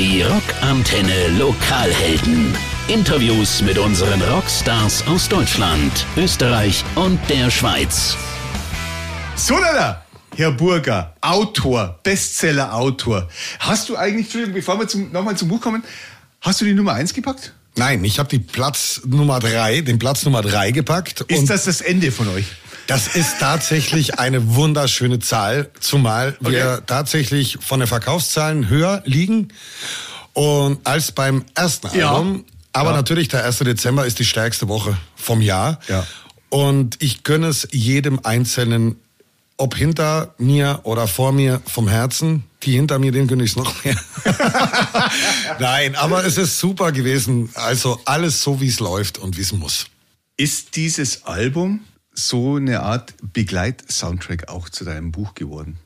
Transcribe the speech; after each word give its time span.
Die 0.00 0.22
Rockantenne 0.22 1.28
Lokalhelden. 1.38 2.54
Interviews 2.88 3.60
mit 3.60 3.76
unseren 3.76 4.22
Rockstars 4.22 5.06
aus 5.06 5.28
Deutschland, 5.28 6.06
Österreich 6.16 6.82
und 6.94 7.20
der 7.28 7.50
Schweiz. 7.50 8.16
So, 9.36 9.58
Lala. 9.58 10.02
Herr 10.36 10.52
Burger, 10.52 11.14
Autor, 11.20 12.00
Bestseller-Autor. 12.02 13.28
Hast 13.58 13.90
du 13.90 13.96
eigentlich, 13.98 14.24
Entschuldigung, 14.24 14.54
bevor 14.54 14.78
wir 14.78 14.88
zum, 14.88 15.12
nochmal 15.12 15.36
zum 15.36 15.48
Buch 15.48 15.60
kommen, 15.60 15.84
hast 16.40 16.62
du 16.62 16.64
die 16.64 16.72
Nummer 16.72 16.94
1 16.94 17.12
gepackt? 17.12 17.52
Nein, 17.76 18.02
ich 18.02 18.18
habe 18.18 18.30
die 18.30 18.38
Platz 18.38 19.02
Nummer 19.04 19.38
3, 19.38 19.82
den 19.82 19.98
Platz 19.98 20.24
Nummer 20.24 20.40
3 20.40 20.70
gepackt. 20.70 21.20
Ist 21.28 21.50
das 21.50 21.64
das 21.66 21.82
Ende 21.82 22.10
von 22.10 22.26
euch? 22.28 22.46
Das 22.86 23.14
ist 23.14 23.38
tatsächlich 23.38 24.18
eine 24.18 24.54
wunderschöne 24.54 25.18
Zahl, 25.18 25.70
zumal 25.80 26.36
okay. 26.40 26.52
wir 26.52 26.82
tatsächlich 26.86 27.58
von 27.60 27.80
den 27.80 27.86
Verkaufszahlen 27.86 28.68
höher 28.68 29.02
liegen 29.04 29.48
und 30.32 30.86
als 30.86 31.12
beim 31.12 31.44
ersten 31.54 31.96
ja. 31.96 32.10
Album. 32.10 32.44
Aber 32.72 32.90
ja. 32.90 32.96
natürlich, 32.96 33.28
der 33.28 33.44
1. 33.44 33.58
Dezember 33.58 34.06
ist 34.06 34.18
die 34.18 34.24
stärkste 34.24 34.68
Woche 34.68 34.96
vom 35.16 35.40
Jahr. 35.40 35.80
Ja. 35.88 36.06
Und 36.48 36.96
ich 37.00 37.22
gönne 37.22 37.48
es 37.48 37.68
jedem 37.70 38.20
Einzelnen 38.24 38.96
ob 39.60 39.76
hinter 39.76 40.34
mir 40.38 40.80
oder 40.84 41.06
vor 41.06 41.32
mir 41.32 41.60
vom 41.66 41.86
Herzen. 41.86 42.44
Die 42.62 42.72
hinter 42.72 42.98
mir, 42.98 43.12
den 43.12 43.26
gönne 43.26 43.44
ich 43.44 43.56
noch 43.56 43.84
mehr. 43.84 43.96
Nein, 45.58 45.94
aber 45.96 46.24
es 46.24 46.38
ist 46.38 46.58
super 46.58 46.92
gewesen. 46.92 47.50
Also 47.54 48.00
alles 48.06 48.42
so, 48.42 48.60
wie 48.60 48.68
es 48.68 48.80
läuft 48.80 49.18
und 49.18 49.36
wie 49.36 49.42
es 49.42 49.52
muss. 49.52 49.86
Ist 50.38 50.76
dieses 50.76 51.24
Album 51.24 51.80
so 52.26 52.56
eine 52.56 52.82
Art 52.82 53.14
Begleit-Soundtrack 53.22 54.48
auch 54.48 54.68
zu 54.68 54.84
deinem 54.84 55.12
Buch 55.12 55.34
geworden? 55.34 55.78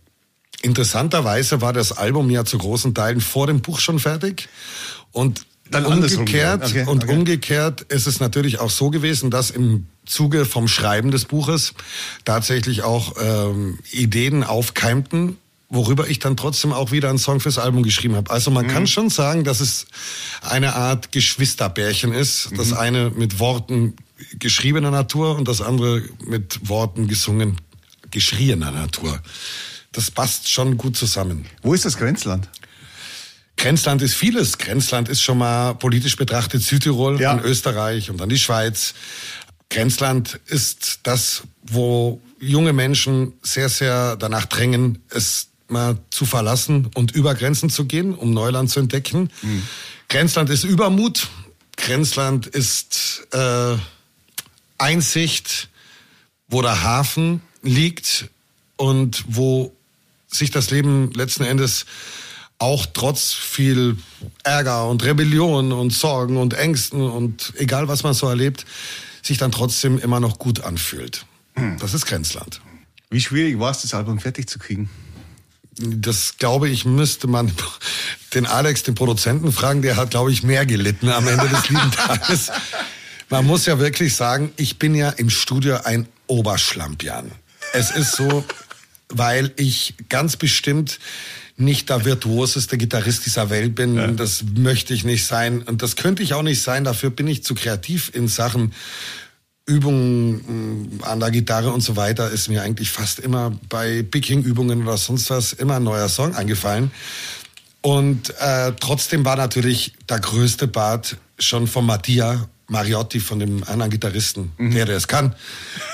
Interessanterweise 0.63 1.61
war 1.61 1.73
das 1.73 1.93
Album 1.93 2.31
ja 2.31 2.45
zu 2.45 2.57
großen 2.57 2.95
Teilen 2.95 3.21
vor 3.21 3.47
dem 3.47 3.61
Buch 3.61 3.81
schon 3.81 3.99
fertig. 3.99 4.49
Und 5.13 5.47
dann 5.71 5.87
umgekehrt, 5.87 6.65
okay, 6.65 6.85
und 6.87 7.05
okay. 7.05 7.13
umgekehrt 7.13 7.81
ist 7.83 8.07
es 8.07 8.21
natürlich 8.21 8.61
auch 8.61 8.71
so 8.71 8.91
gewesen, 8.91 9.31
dass 9.31 9.51
im 9.51 9.87
Zuge 10.07 10.45
vom 10.45 10.69
Schreiben 10.69 11.11
des 11.11 11.25
Buches 11.25 11.73
tatsächlich 12.25 12.83
auch 12.83 13.15
ähm, 13.21 13.79
Ideen 13.91 14.45
aufkeimten, 14.45 15.39
worüber 15.71 16.09
ich 16.09 16.19
dann 16.19 16.37
trotzdem 16.37 16.73
auch 16.73 16.93
wieder 16.93 17.09
einen 17.09 17.19
Song 17.19 17.41
fürs 17.41 17.59
Album 17.59 17.83
geschrieben 17.83 18.15
habe. 18.15 18.31
Also 18.31 18.51
man 18.51 18.67
mhm. 18.67 18.71
kann 18.71 18.87
schon 18.87 19.11
sagen, 19.11 19.45
dass 19.45 19.61
es 19.61 19.87
eine 20.43 20.75
Art 20.75 21.13
Geschwisterbärchen 21.13 22.13
ist. 22.13 22.51
Das 22.57 22.69
mhm. 22.69 22.77
eine 22.77 23.11
mit 23.11 23.39
Worten 23.39 23.97
geschriebener 24.39 24.91
Natur 24.91 25.37
und 25.37 25.49
das 25.49 25.61
andere 25.61 26.03
mit 26.27 26.69
Worten 26.69 27.09
gesungen, 27.09 27.57
geschrieener 28.11 28.71
Natur. 28.71 29.21
Das 29.93 30.11
passt 30.11 30.51
schon 30.51 30.77
gut 30.77 30.97
zusammen. 30.97 31.47
Wo 31.63 31.75
ist 31.75 31.85
das 31.85 31.97
Grenzland? 31.97 32.49
Grenzland 33.57 34.03
ist 34.03 34.15
vieles. 34.15 34.59
Grenzland 34.59 35.09
ist 35.09 35.23
schon 35.23 35.39
mal 35.39 35.75
politisch 35.75 36.17
betrachtet 36.17 36.63
Südtirol, 36.63 37.21
ja. 37.21 37.35
dann 37.35 37.45
Österreich 37.45 38.11
und 38.11 38.21
dann 38.21 38.29
die 38.29 38.39
Schweiz. 38.39 38.95
Grenzland 39.71 40.41
ist 40.47 41.01
das, 41.05 41.43
wo 41.63 42.21
junge 42.41 42.73
Menschen 42.73 43.35
sehr, 43.43 43.69
sehr 43.69 44.17
danach 44.17 44.47
drängen, 44.47 45.03
es 45.09 45.49
mal 45.69 45.99
zu 46.11 46.27
verlassen 46.27 46.91
und 46.95 47.13
über 47.13 47.35
Grenzen 47.35 47.71
zu 47.71 47.87
gehen, 47.87 48.15
um 48.15 48.33
Neuland 48.33 48.71
zu 48.71 48.81
entdecken. 48.81 49.31
Mhm. 49.43 49.63
Grenzland 50.09 50.51
ist 50.51 50.65
Übermut. 50.65 51.29
Grenzland 51.77 52.47
ist 52.47 53.27
äh, 53.33 53.77
Einsicht, 54.85 55.71
wo 56.47 56.61
der 56.61 56.83
Hafen 56.83 57.41
liegt 57.63 58.29
und 58.77 59.25
wo 59.27 59.75
sich 60.29 60.51
das 60.51 60.71
Leben 60.71 61.11
letzten 61.13 61.45
Endes 61.45 61.87
auch 62.59 62.85
trotz 62.93 63.33
viel 63.33 63.97
Ärger 64.43 64.87
und 64.89 65.03
Rebellion 65.03 65.73
und 65.73 65.91
Sorgen 65.91 66.37
und 66.37 66.53
Ängsten 66.53 67.01
und 67.01 67.55
egal 67.57 67.89
was 67.89 68.03
man 68.03 68.13
so 68.13 68.29
erlebt, 68.29 68.67
sich 69.23 69.39
dann 69.39 69.53
trotzdem 69.53 69.99
immer 69.99 70.21
noch 70.21 70.39
gut 70.39 70.61
anfühlt. 70.61 71.25
Hm. 71.55 71.79
Das 71.79 71.95
ist 71.95 72.05
Grenzland. 72.05 72.61
Wie 73.09 73.23
schwierig 73.23 73.59
war 73.59 73.71
es, 73.71 73.81
das 73.81 73.95
Album 73.95 74.19
fertig 74.19 74.51
zu 74.51 74.59
kriegen? 74.59 74.91
Das 75.79 76.37
glaube 76.37 76.69
ich, 76.69 76.85
müsste 76.85 77.27
man 77.27 77.51
den 78.35 78.45
Alex, 78.45 78.83
den 78.83 78.95
Produzenten, 78.95 79.51
fragen. 79.51 79.81
Der 79.81 79.97
hat, 79.97 80.11
glaube 80.11 80.31
ich, 80.31 80.43
mehr 80.43 80.67
gelitten 80.67 81.09
am 81.09 81.27
Ende 81.27 81.49
des 81.49 81.69
lieben 81.71 81.91
Tages. 81.91 82.51
Man 83.31 83.47
muss 83.47 83.67
ja 83.67 83.79
wirklich 83.79 84.15
sagen, 84.15 84.53
ich 84.57 84.79
bin 84.79 84.95
ja 84.95 85.11
im 85.11 85.31
Studio 85.31 85.79
ein 85.85 86.09
Oberschlampian. 86.27 87.31
Es 87.73 87.91
ist 87.91 88.13
so, 88.13 88.45
weil 89.09 89.53
ich 89.57 89.95
ganz 90.09 90.37
bestimmt 90.37 90.99
nicht 91.57 91.89
der 91.89 92.05
virtuoseste 92.05 92.77
Gitarrist 92.79 93.27
dieser 93.27 93.51
Welt 93.51 93.75
bin. 93.75 93.97
Ja. 93.97 94.09
Das 94.09 94.45
möchte 94.57 94.93
ich 94.93 95.05
nicht 95.05 95.25
sein. 95.25 95.63
Und 95.63 95.83
das 95.83 95.97
könnte 95.97 96.23
ich 96.23 96.35
auch 96.35 96.43
nicht 96.43 96.63
sein. 96.63 96.85
Dafür 96.85 97.11
bin 97.11 97.29
ich 97.29 97.45
zu 97.45 97.55
kreativ 97.55 98.11
in 98.15 98.29
Sachen 98.29 98.73
Übungen 99.67 100.99
mm, 100.99 101.05
an 101.05 101.21
der 101.21 101.31
Gitarre 101.31 101.73
und 101.73 101.81
so 101.81 101.97
weiter. 101.97 102.31
Ist 102.31 102.49
mir 102.49 102.63
eigentlich 102.63 102.91
fast 102.91 103.19
immer 103.19 103.53
bei 103.69 104.03
Picking-Übungen 104.03 104.83
oder 104.83 104.99
sonst 104.99 105.31
was 105.31 105.53
immer 105.53 105.77
ein 105.77 105.85
neuer 105.85 106.09
Song 106.09 106.35
eingefallen. 106.35 106.91
Und 107.81 108.35
äh, 108.41 108.73
trotzdem 108.81 109.25
war 109.25 109.37
natürlich 109.37 109.93
der 110.09 110.19
größte 110.19 110.69
Part 110.69 111.17
schon 111.39 111.67
von 111.67 111.87
Mattia 111.87 112.49
Mariotti, 112.69 113.21
von 113.21 113.39
dem 113.39 113.65
anderen 113.65 113.91
Gitarristen, 113.91 114.53
mhm. 114.59 114.75
der, 114.75 114.87
der 114.87 114.97
es 114.97 115.09
kann, 115.09 115.35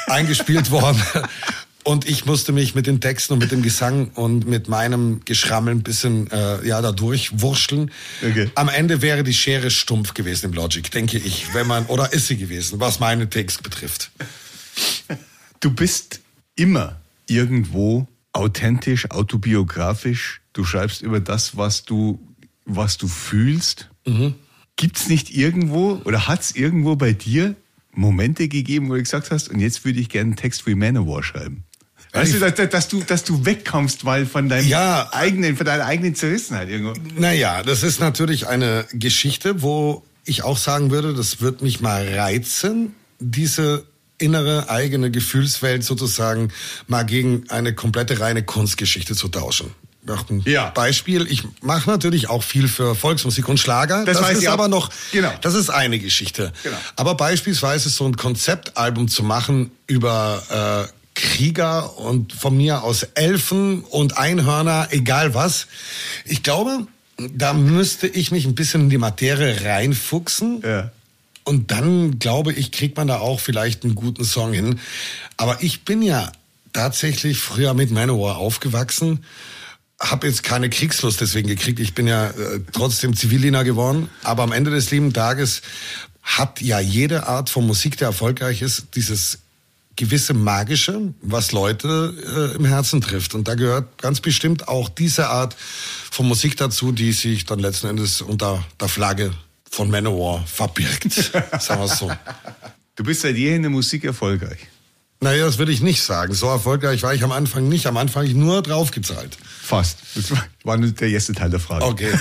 eingespielt 0.06 0.70
worden. 0.70 1.02
Und 1.82 2.08
ich 2.08 2.26
musste 2.26 2.52
mich 2.52 2.74
mit 2.74 2.86
den 2.86 3.00
Texten 3.00 3.32
und 3.32 3.38
mit 3.38 3.52
dem 3.52 3.62
Gesang 3.62 4.08
und 4.08 4.46
mit 4.46 4.68
meinem 4.68 5.22
Geschrammel 5.24 5.74
ein 5.74 5.82
bisschen 5.82 6.30
äh, 6.30 6.66
ja, 6.66 6.82
da 6.82 6.92
durchwurschteln. 6.92 7.90
Okay. 8.22 8.50
Am 8.54 8.68
Ende 8.68 9.00
wäre 9.00 9.24
die 9.24 9.32
Schere 9.32 9.70
stumpf 9.70 10.12
gewesen 10.12 10.46
im 10.46 10.52
Logic, 10.52 10.88
denke 10.90 11.16
ich, 11.16 11.54
wenn 11.54 11.66
man, 11.66 11.86
oder 11.86 12.12
ist 12.12 12.26
sie 12.26 12.36
gewesen, 12.36 12.80
was 12.80 13.00
meinen 13.00 13.30
Text 13.30 13.62
betrifft. 13.62 14.10
Du 15.60 15.70
bist 15.70 16.20
immer 16.54 17.00
irgendwo 17.26 18.06
authentisch, 18.32 19.10
autobiografisch. 19.10 20.42
Du 20.52 20.64
schreibst 20.64 21.00
über 21.00 21.20
das, 21.20 21.56
was 21.56 21.84
du, 21.84 22.20
was 22.66 22.98
du 22.98 23.08
fühlst. 23.08 23.88
Mhm. 24.06 24.34
Gibt 24.76 24.96
es 24.96 25.08
nicht 25.08 25.34
irgendwo 25.34 26.00
oder 26.04 26.26
hat 26.26 26.40
es 26.40 26.56
irgendwo 26.56 26.96
bei 26.96 27.12
dir 27.12 27.54
Momente 27.92 28.48
gegeben, 28.48 28.88
wo 28.88 28.94
du 28.94 29.02
gesagt 29.02 29.30
hast, 29.30 29.48
und 29.48 29.60
jetzt 29.60 29.84
würde 29.84 30.00
ich 30.00 30.08
gerne 30.08 30.28
einen 30.28 30.36
Text 30.36 30.62
für 30.62 30.74
Manowar 30.74 31.22
schreiben? 31.22 31.64
Weißt 32.12 32.34
du, 32.34 32.38
dass, 32.40 32.70
dass, 32.70 32.88
du, 32.88 33.02
dass 33.02 33.24
du 33.24 33.44
wegkommst, 33.44 34.04
weil 34.04 34.26
von 34.26 34.48
deinem 34.48 34.66
ja, 34.66 35.08
eigenen, 35.12 35.56
von 35.56 35.66
deiner 35.66 35.84
eigenen 35.84 36.14
Zerrissenheit 36.14 36.68
irgendwo. 36.68 36.94
Naja, 37.16 37.62
das 37.62 37.84
ist 37.84 38.00
natürlich 38.00 38.48
eine 38.48 38.86
Geschichte, 38.92 39.62
wo 39.62 40.04
ich 40.24 40.42
auch 40.42 40.58
sagen 40.58 40.90
würde, 40.90 41.14
das 41.14 41.40
wird 41.40 41.62
mich 41.62 41.80
mal 41.80 42.06
reizen, 42.08 42.94
diese 43.20 43.84
innere 44.18 44.68
eigene 44.68 45.10
Gefühlswelt 45.10 45.84
sozusagen 45.84 46.50
mal 46.88 47.04
gegen 47.04 47.48
eine 47.48 47.74
komplette 47.74 48.20
reine 48.20 48.42
Kunstgeschichte 48.42 49.14
zu 49.14 49.28
tauschen. 49.28 49.70
Ein 50.06 50.42
ja. 50.46 50.70
Beispiel. 50.70 51.26
Ich 51.30 51.44
mache 51.62 51.88
natürlich 51.90 52.28
auch 52.28 52.42
viel 52.42 52.68
für 52.68 52.94
Volksmusik 52.94 53.48
und 53.48 53.58
Schlager. 53.58 54.04
Das, 54.04 54.18
das 54.18 54.30
ist 54.30 54.46
aber 54.46 54.68
noch, 54.68 54.90
genau. 55.12 55.30
das 55.42 55.54
ist 55.54 55.70
eine 55.70 55.98
Geschichte. 55.98 56.52
Genau. 56.62 56.76
Aber 56.96 57.14
beispielsweise 57.14 57.90
so 57.90 58.06
ein 58.06 58.16
Konzeptalbum 58.16 59.08
zu 59.08 59.22
machen 59.22 59.70
über 59.86 60.88
äh, 60.88 60.92
Krieger 61.14 61.98
und 61.98 62.32
von 62.32 62.56
mir 62.56 62.82
aus 62.82 63.02
Elfen 63.02 63.82
und 63.84 64.16
Einhörner, 64.16 64.88
egal 64.90 65.34
was. 65.34 65.66
Ich 66.24 66.42
glaube, 66.42 66.86
da 67.18 67.52
müsste 67.52 68.06
ich 68.06 68.30
mich 68.30 68.46
ein 68.46 68.54
bisschen 68.54 68.82
in 68.82 68.90
die 68.90 68.98
Materie 68.98 69.64
reinfuchsen. 69.64 70.62
Ja. 70.64 70.90
Und 71.44 71.70
dann, 71.70 72.18
glaube 72.18 72.52
ich, 72.52 72.70
kriegt 72.72 72.96
man 72.96 73.08
da 73.08 73.18
auch 73.18 73.40
vielleicht 73.40 73.84
einen 73.84 73.94
guten 73.94 74.24
Song 74.24 74.52
hin. 74.52 74.78
Aber 75.36 75.62
ich 75.62 75.84
bin 75.84 76.02
ja 76.02 76.30
tatsächlich 76.72 77.38
früher 77.38 77.74
mit 77.74 77.90
Manowar 77.90 78.36
aufgewachsen, 78.36 79.24
habe 80.00 80.26
jetzt 80.26 80.42
keine 80.42 80.70
Kriegslust 80.70 81.20
deswegen 81.20 81.48
gekriegt. 81.48 81.78
Ich 81.78 81.94
bin 81.94 82.06
ja 82.06 82.28
äh, 82.28 82.60
trotzdem 82.72 83.14
Zivildiener 83.14 83.64
geworden. 83.64 84.08
Aber 84.22 84.42
am 84.42 84.52
Ende 84.52 84.70
des 84.70 84.90
lieben 84.90 85.12
Tages 85.12 85.60
hat 86.22 86.60
ja 86.60 86.80
jede 86.80 87.26
Art 87.26 87.50
von 87.50 87.66
Musik, 87.66 87.98
die 87.98 88.04
erfolgreich 88.04 88.62
ist, 88.62 88.88
dieses 88.94 89.38
gewisse 89.96 90.32
Magische, 90.32 91.12
was 91.20 91.52
Leute 91.52 92.14
äh, 92.54 92.56
im 92.56 92.64
Herzen 92.64 93.02
trifft. 93.02 93.34
Und 93.34 93.46
da 93.46 93.54
gehört 93.54 94.00
ganz 94.00 94.20
bestimmt 94.20 94.66
auch 94.68 94.88
diese 94.88 95.28
Art 95.28 95.54
von 96.10 96.26
Musik 96.26 96.56
dazu, 96.56 96.92
die 96.92 97.12
sich 97.12 97.44
dann 97.44 97.58
letzten 97.58 97.88
Endes 97.88 98.22
unter 98.22 98.64
der 98.80 98.88
Flagge 98.88 99.32
von 99.70 99.90
Manowar 99.90 100.46
verbirgt. 100.46 101.12
Sagen 101.60 101.82
wir 101.82 101.88
so. 101.88 102.10
Du 102.96 103.04
bist 103.04 103.20
seit 103.20 103.36
jeher 103.36 103.56
in 103.56 103.62
der 103.62 103.70
Musik 103.70 104.04
erfolgreich. 104.04 104.69
Naja, 105.22 105.44
das 105.44 105.58
würde 105.58 105.72
ich 105.72 105.82
nicht 105.82 106.02
sagen. 106.02 106.32
So 106.32 106.46
erfolgreich 106.46 107.02
war 107.02 107.12
ich 107.12 107.22
am 107.22 107.32
Anfang 107.32 107.68
nicht. 107.68 107.86
Am 107.86 107.96
Anfang 107.98 108.24
ich 108.24 108.34
nur 108.34 108.62
draufgezahlt. 108.62 109.36
Fast. 109.44 109.98
Das 110.14 110.32
war 110.64 110.76
nur 110.78 110.90
der 110.92 111.08
erste 111.10 111.34
Teil 111.34 111.50
der 111.50 111.60
Frage. 111.60 111.84
Okay. 111.84 112.12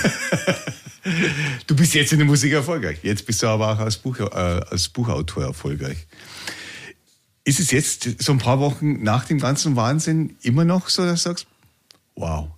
Du 1.66 1.74
bist 1.74 1.94
jetzt 1.94 2.12
in 2.12 2.18
der 2.18 2.26
Musik 2.26 2.52
erfolgreich. 2.52 2.98
Jetzt 3.02 3.24
bist 3.24 3.42
du 3.42 3.46
aber 3.46 3.72
auch 3.72 3.78
als, 3.78 3.96
Buch, 3.96 4.18
äh, 4.18 4.24
als 4.24 4.90
Buchautor 4.90 5.44
erfolgreich. 5.44 5.96
Ist 7.44 7.58
es 7.58 7.70
jetzt 7.70 8.22
so 8.22 8.32
ein 8.32 8.38
paar 8.38 8.60
Wochen 8.60 9.02
nach 9.02 9.24
dem 9.24 9.38
ganzen 9.38 9.76
Wahnsinn 9.76 10.36
immer 10.42 10.66
noch 10.66 10.90
so, 10.90 11.02
dass 11.06 11.22
du 11.22 11.30
sagst, 11.30 11.46
wow, 12.16 12.48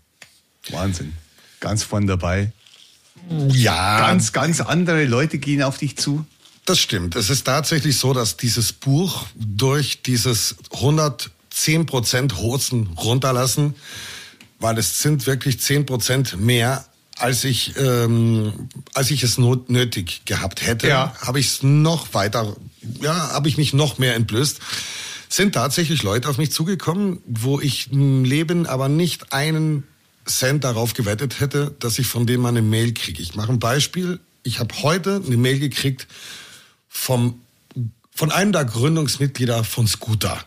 Wahnsinn, 0.70 1.12
ganz 1.60 1.84
vorne 1.84 2.06
dabei, 2.06 2.50
Ja. 3.52 4.00
Ganz, 4.00 4.32
ganz 4.32 4.60
andere 4.60 5.04
Leute 5.04 5.38
gehen 5.38 5.62
auf 5.62 5.78
dich 5.78 5.96
zu? 5.96 6.26
Das 6.64 6.78
stimmt. 6.78 7.16
Es 7.16 7.28
ist 7.28 7.44
tatsächlich 7.44 7.98
so, 7.98 8.12
dass 8.12 8.36
dieses 8.36 8.72
Buch 8.72 9.26
durch 9.34 10.02
dieses 10.02 10.56
110 10.72 11.86
Prozent 11.86 12.36
Hosen 12.36 12.88
runterlassen, 12.96 13.74
weil 14.60 14.78
es 14.78 15.00
sind 15.00 15.26
wirklich 15.26 15.58
10 15.58 15.86
Prozent 15.86 16.40
mehr, 16.40 16.84
als 17.16 17.42
ich, 17.44 17.74
ähm, 17.76 18.68
als 18.94 19.10
ich 19.10 19.24
es 19.24 19.38
not 19.38 19.70
nötig 19.70 20.22
gehabt 20.24 20.64
hätte, 20.64 20.88
ja. 20.88 21.14
habe 21.20 21.40
ich 21.40 21.48
es 21.48 21.62
noch 21.64 22.14
weiter, 22.14 22.56
ja, 23.00 23.32
habe 23.32 23.48
ich 23.48 23.56
mich 23.56 23.72
noch 23.72 23.98
mehr 23.98 24.14
entblößt. 24.14 24.60
Sind 25.28 25.54
tatsächlich 25.54 26.02
Leute 26.02 26.28
auf 26.28 26.38
mich 26.38 26.52
zugekommen, 26.52 27.20
wo 27.26 27.58
ich 27.60 27.90
im 27.90 28.24
Leben 28.24 28.66
aber 28.66 28.88
nicht 28.88 29.32
einen 29.32 29.84
Cent 30.26 30.62
darauf 30.62 30.94
gewettet 30.94 31.40
hätte, 31.40 31.74
dass 31.80 31.98
ich 31.98 32.06
von 32.06 32.26
denen 32.26 32.42
mal 32.42 32.50
eine 32.50 32.62
Mail 32.62 32.94
kriege. 32.94 33.20
Ich 33.20 33.34
mache 33.34 33.50
ein 33.50 33.58
Beispiel. 33.58 34.20
Ich 34.44 34.60
habe 34.60 34.74
heute 34.82 35.20
eine 35.24 35.36
Mail 35.36 35.58
gekriegt 35.58 36.06
vom, 36.92 37.40
von 38.14 38.30
einem 38.30 38.52
der 38.52 38.66
Gründungsmitglieder 38.66 39.64
von 39.64 39.88
Scooter. 39.88 40.44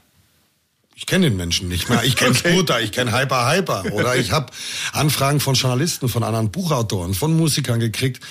Ich 0.95 1.07
kenne 1.07 1.27
den 1.29 1.35
Menschen 1.35 1.67
nicht 1.67 1.89
mehr. 1.89 2.03
Ich 2.03 2.15
kenne 2.15 2.31
okay. 2.39 2.53
Scooter, 2.53 2.79
ich 2.79 2.91
kenne 2.91 3.11
Hyper 3.11 3.51
Hyper. 3.51 3.91
Oder 3.91 4.15
ich 4.15 4.31
habe 4.31 4.53
Anfragen 4.93 5.39
von 5.41 5.55
Journalisten, 5.55 6.07
von 6.07 6.23
anderen 6.23 6.51
Buchautoren, 6.51 7.13
von 7.13 7.35
Musikern 7.35 7.79
gekriegt. 7.79 8.23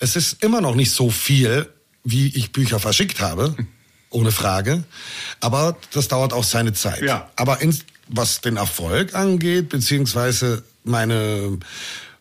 Es 0.00 0.16
ist 0.16 0.42
immer 0.42 0.60
noch 0.60 0.74
nicht 0.74 0.90
so 0.90 1.10
viel, 1.10 1.68
wie 2.02 2.28
ich 2.28 2.50
Bücher 2.50 2.80
verschickt 2.80 3.20
habe, 3.20 3.54
ohne 4.10 4.32
Frage. 4.32 4.82
Aber 5.40 5.76
das 5.92 6.08
dauert 6.08 6.32
auch 6.32 6.44
seine 6.44 6.72
Zeit. 6.72 7.02
Ja. 7.02 7.30
Aber 7.36 7.60
in, 7.60 7.78
was 8.08 8.40
den 8.40 8.56
Erfolg 8.56 9.14
angeht, 9.14 9.68
beziehungsweise 9.68 10.64
meine 10.84 11.58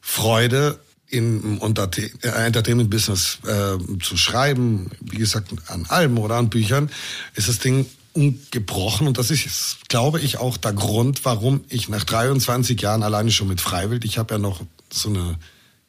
Freude 0.01 0.79
im 1.09 1.61
äh, 1.61 2.27
Entertainment-Business 2.27 3.39
äh, 3.45 3.77
zu 4.01 4.17
schreiben, 4.17 4.91
wie 4.99 5.17
gesagt, 5.17 5.51
an 5.67 5.85
Alben 5.87 6.17
oder 6.17 6.35
an 6.35 6.49
Büchern, 6.49 6.89
ist 7.35 7.47
das 7.47 7.59
Ding 7.59 7.85
ungebrochen. 8.13 9.07
Und 9.07 9.17
das 9.17 9.31
ist, 9.31 9.77
glaube 9.87 10.19
ich, 10.19 10.37
auch 10.37 10.57
der 10.57 10.73
Grund, 10.73 11.23
warum 11.23 11.63
ich 11.69 11.87
nach 11.89 12.03
23 12.03 12.81
Jahren 12.81 13.03
alleine 13.03 13.31
schon 13.31 13.47
mit 13.47 13.61
Freiwild, 13.61 14.05
ich 14.05 14.17
habe 14.17 14.35
ja 14.35 14.37
noch 14.39 14.61
so 14.91 15.09
eine, 15.09 15.37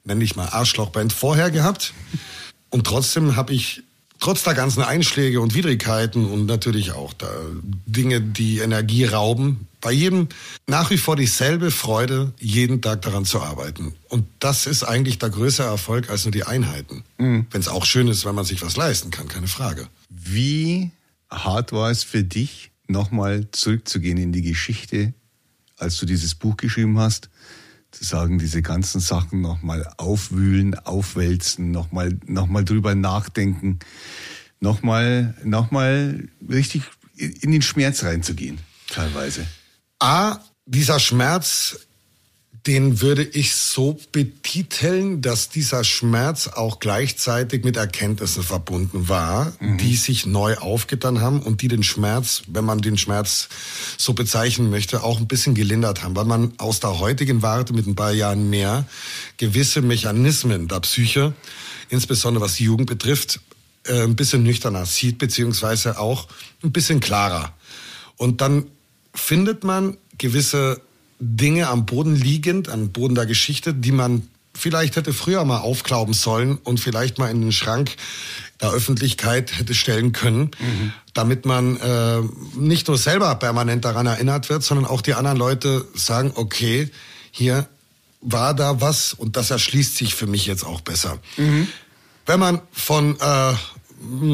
nenne 0.04 0.22
ich 0.22 0.36
mal, 0.36 0.48
Arschlochband 0.48 1.12
vorher 1.12 1.50
gehabt. 1.50 1.94
Und 2.70 2.86
trotzdem 2.86 3.36
habe 3.36 3.54
ich 3.54 3.82
trotz 4.20 4.42
der 4.42 4.54
ganzen 4.54 4.82
Einschläge 4.82 5.40
und 5.40 5.54
Widrigkeiten 5.54 6.26
und 6.26 6.46
natürlich 6.46 6.92
auch 6.92 7.14
Dinge, 7.86 8.20
die 8.20 8.58
Energie 8.58 9.04
rauben, 9.04 9.67
bei 9.80 9.92
jedem 9.92 10.28
nach 10.66 10.90
wie 10.90 10.98
vor 10.98 11.16
dieselbe 11.16 11.70
Freude, 11.70 12.32
jeden 12.38 12.82
Tag 12.82 13.02
daran 13.02 13.24
zu 13.24 13.40
arbeiten. 13.40 13.94
Und 14.08 14.26
das 14.38 14.66
ist 14.66 14.82
eigentlich 14.82 15.18
der 15.18 15.30
größere 15.30 15.66
Erfolg 15.66 16.10
als 16.10 16.24
nur 16.24 16.32
die 16.32 16.44
Einheiten. 16.44 17.04
Mhm. 17.18 17.46
Wenn 17.50 17.60
es 17.60 17.68
auch 17.68 17.84
schön 17.84 18.08
ist, 18.08 18.24
wenn 18.24 18.34
man 18.34 18.44
sich 18.44 18.62
was 18.62 18.76
leisten 18.76 19.10
kann, 19.10 19.28
keine 19.28 19.48
Frage. 19.48 19.88
Wie 20.08 20.90
hart 21.30 21.72
war 21.72 21.90
es 21.90 22.04
für 22.04 22.24
dich, 22.24 22.70
nochmal 22.86 23.46
zurückzugehen 23.52 24.18
in 24.18 24.32
die 24.32 24.42
Geschichte, 24.42 25.12
als 25.76 25.98
du 25.98 26.06
dieses 26.06 26.34
Buch 26.34 26.56
geschrieben 26.56 26.98
hast? 26.98 27.28
zu 27.90 28.04
sagen, 28.04 28.38
diese 28.38 28.62
ganzen 28.62 29.00
Sachen 29.00 29.40
nochmal 29.40 29.90
aufwühlen, 29.96 30.74
aufwälzen, 30.78 31.70
nochmal 31.70 32.18
noch 32.26 32.46
mal 32.46 32.64
drüber 32.64 32.94
nachdenken, 32.94 33.78
nochmal 34.60 35.34
noch 35.44 35.70
mal 35.70 36.28
richtig 36.48 36.82
in 37.16 37.50
den 37.50 37.62
Schmerz 37.62 38.04
reinzugehen, 38.04 38.58
teilweise. 38.88 39.46
A, 39.98 40.38
dieser 40.66 41.00
Schmerz 41.00 41.76
den 42.68 43.00
würde 43.00 43.22
ich 43.22 43.54
so 43.54 43.98
betiteln, 44.12 45.22
dass 45.22 45.48
dieser 45.48 45.84
Schmerz 45.84 46.48
auch 46.48 46.80
gleichzeitig 46.80 47.64
mit 47.64 47.78
Erkenntnissen 47.78 48.42
verbunden 48.42 49.08
war, 49.08 49.54
mhm. 49.58 49.78
die 49.78 49.96
sich 49.96 50.26
neu 50.26 50.54
aufgetan 50.58 51.22
haben 51.22 51.40
und 51.40 51.62
die 51.62 51.68
den 51.68 51.82
Schmerz, 51.82 52.42
wenn 52.46 52.66
man 52.66 52.82
den 52.82 52.98
Schmerz 52.98 53.48
so 53.96 54.12
bezeichnen 54.12 54.68
möchte, 54.68 55.02
auch 55.02 55.18
ein 55.18 55.26
bisschen 55.26 55.54
gelindert 55.54 56.02
haben, 56.02 56.14
weil 56.14 56.26
man 56.26 56.52
aus 56.58 56.78
der 56.80 56.98
heutigen 56.98 57.40
Warte 57.40 57.72
mit 57.72 57.86
ein 57.86 57.96
paar 57.96 58.12
Jahren 58.12 58.50
mehr 58.50 58.86
gewisse 59.38 59.80
Mechanismen 59.80 60.68
der 60.68 60.80
Psyche, 60.80 61.32
insbesondere 61.88 62.44
was 62.44 62.56
die 62.56 62.64
Jugend 62.64 62.86
betrifft, 62.86 63.40
äh, 63.84 64.02
ein 64.02 64.14
bisschen 64.14 64.42
nüchterner 64.42 64.84
sieht, 64.84 65.16
beziehungsweise 65.16 65.98
auch 65.98 66.28
ein 66.62 66.72
bisschen 66.72 67.00
klarer. 67.00 67.54
Und 68.18 68.42
dann 68.42 68.66
findet 69.14 69.64
man 69.64 69.96
gewisse 70.16 70.80
Dinge 71.20 71.68
am 71.68 71.86
Boden 71.86 72.14
liegend, 72.14 72.68
am 72.68 72.90
Boden 72.90 73.14
der 73.14 73.26
Geschichte, 73.26 73.74
die 73.74 73.92
man 73.92 74.28
vielleicht 74.54 74.96
hätte 74.96 75.12
früher 75.12 75.44
mal 75.44 75.58
aufklauben 75.58 76.14
sollen 76.14 76.56
und 76.56 76.80
vielleicht 76.80 77.18
mal 77.18 77.30
in 77.30 77.40
den 77.40 77.52
Schrank 77.52 77.96
der 78.60 78.70
Öffentlichkeit 78.70 79.56
hätte 79.56 79.74
stellen 79.74 80.12
können, 80.12 80.50
mhm. 80.58 80.92
damit 81.14 81.46
man 81.46 81.76
äh, 81.76 82.20
nicht 82.56 82.88
nur 82.88 82.98
selber 82.98 83.34
permanent 83.36 83.84
daran 83.84 84.06
erinnert 84.06 84.48
wird, 84.48 84.64
sondern 84.64 84.86
auch 84.86 85.00
die 85.00 85.14
anderen 85.14 85.38
Leute 85.38 85.86
sagen, 85.94 86.32
okay, 86.34 86.90
hier 87.30 87.68
war 88.20 88.54
da 88.54 88.80
was 88.80 89.12
und 89.12 89.36
das 89.36 89.50
erschließt 89.50 89.96
sich 89.96 90.14
für 90.14 90.26
mich 90.26 90.46
jetzt 90.46 90.64
auch 90.64 90.80
besser. 90.80 91.18
Mhm. 91.36 91.68
Wenn 92.26 92.40
man 92.40 92.60
von 92.72 93.16
äh, 93.20 93.54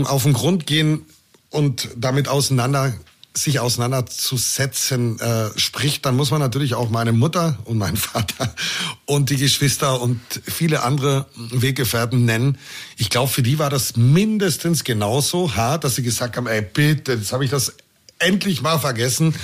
auf 0.05 0.23
den 0.23 0.33
Grund 0.33 0.67
gehen 0.67 1.03
und 1.51 1.91
damit 1.97 2.29
auseinander 2.29 2.95
sich 3.37 3.59
auseinanderzusetzen 3.59 5.19
äh, 5.19 5.59
spricht, 5.59 6.07
dann 6.07 6.17
muss 6.17 6.31
man 6.31 6.41
natürlich 6.41 6.75
auch 6.75 6.89
meine 6.89 7.13
Mutter 7.13 7.59
und 7.65 7.79
meinen 7.79 7.97
Vater 7.97 8.55
und 9.07 9.31
die 9.31 9.37
Geschwister 9.37 10.01
und 10.01 10.21
viele 10.45 10.83
andere 10.83 11.27
Weggefährten 11.51 12.25
nennen. 12.25 12.59
Ich 12.97 13.11
glaube, 13.11 13.31
für 13.31 13.43
die 13.43 13.59
war 13.59 13.71
das 13.71 13.97
mindestens 13.97 14.85
genauso 14.85 15.57
hart, 15.57 15.83
dass 15.83 15.97
sie 15.97 16.03
gesagt 16.03 16.37
haben, 16.37 16.47
ey, 16.47 16.63
bitte, 16.63 17.15
jetzt 17.15 17.33
habe 17.33 17.45
ich 17.45 17.51
das 17.51 17.75
endlich 18.21 18.63
mal 18.63 18.79
vergessen, 18.79 19.35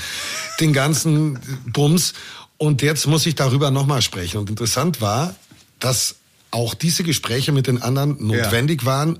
den 0.60 0.72
ganzen 0.72 1.38
Bums. 1.66 2.14
Und 2.58 2.82
jetzt 2.82 3.06
muss 3.06 3.26
ich 3.26 3.34
darüber 3.34 3.70
nochmal 3.70 4.02
sprechen. 4.02 4.38
Und 4.38 4.50
interessant 4.50 5.00
war, 5.00 5.34
dass 5.80 6.16
auch 6.52 6.74
diese 6.74 7.02
Gespräche 7.02 7.52
mit 7.52 7.66
den 7.66 7.82
anderen 7.82 8.24
notwendig 8.24 8.82
ja. 8.82 8.86
waren, 8.86 9.18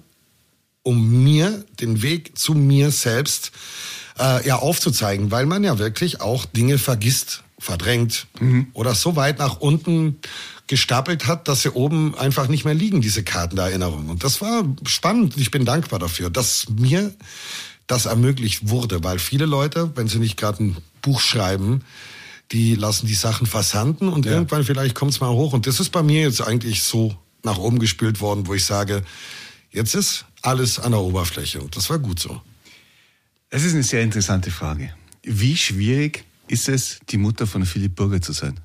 um 0.83 1.25
mir 1.25 1.65
den 1.81 2.03
Weg 2.03 2.39
zu 2.39 2.55
mir 2.55 2.91
selbst 2.91 3.53
äh, 4.21 4.47
ja 4.47 4.57
aufzuzeigen, 4.57 5.31
weil 5.31 5.47
man 5.47 5.65
ja 5.65 5.79
wirklich 5.79 6.21
auch 6.21 6.45
Dinge 6.45 6.79
vergisst, 6.79 7.43
verdrängt 7.59 8.27
mhm. 8.39 8.69
oder 8.73 8.95
so 8.95 9.17
weit 9.17 9.39
nach 9.39 9.61
unten 9.61 10.19
gestapelt 10.67 11.27
hat, 11.27 11.49
dass 11.49 11.63
sie 11.63 11.71
oben 11.71 12.17
einfach 12.17 12.47
nicht 12.47 12.65
mehr 12.65 12.75
liegen, 12.75 13.01
diese 13.01 13.25
Karten 13.25 13.57
der 13.57 13.67
Erinnerung. 13.67 14.09
Und 14.09 14.23
das 14.23 14.41
war 14.41 14.65
spannend. 14.87 15.37
Ich 15.37 15.51
bin 15.51 15.65
dankbar 15.65 15.99
dafür, 15.99 16.31
dass 16.31 16.69
mir 16.69 17.13
das 17.87 18.07
ermöglicht 18.07 18.69
wurde, 18.69 19.03
weil 19.03 19.19
viele 19.19 19.47
Leute, 19.47 19.91
wenn 19.97 20.07
sie 20.07 20.21
nicht 20.21 20.37
gerade 20.37 20.63
ein 20.63 20.77
Buch 21.03 21.21
schreiben, 21.21 21.83
die 22.53 22.77
lassen 22.77 23.07
die 23.07 23.15
Sachen 23.15 23.47
versanden 23.47 24.09
und 24.09 24.27
ja. 24.27 24.33
irgendwann 24.33 24.65
vielleicht 24.65 24.95
kommt 24.95 25.13
es 25.13 25.21
mal 25.21 25.31
hoch. 25.31 25.53
Und 25.53 25.67
das 25.67 25.81
ist 25.81 25.91
bei 25.91 26.03
mir 26.03 26.23
jetzt 26.23 26.41
eigentlich 26.41 26.83
so 26.83 27.15
nach 27.43 27.59
oben 27.59 27.79
gespült 27.79 28.21
worden, 28.21 28.47
wo 28.47 28.55
ich 28.55 28.65
sage, 28.65 29.03
jetzt 29.73 29.95
ist 29.95 30.25
alles 30.43 30.79
an 30.79 30.93
der 30.93 31.01
Oberfläche. 31.01 31.61
Und 31.61 31.77
das 31.77 31.91
war 31.91 31.99
gut 31.99 32.21
so. 32.21 32.41
Das 33.51 33.65
ist 33.65 33.75
eine 33.75 33.83
sehr 33.83 34.03
interessante 34.03 34.51
Frage. 34.51 34.95
Wie 35.25 35.57
schwierig 35.57 36.25
ist 36.47 36.69
es, 36.69 37.01
die 37.11 37.19
Mutter 37.19 37.47
von 37.47 37.67
Philipp 37.67 37.97
Burger 37.97 38.23
zu 38.23 38.33
sein? 38.33 38.59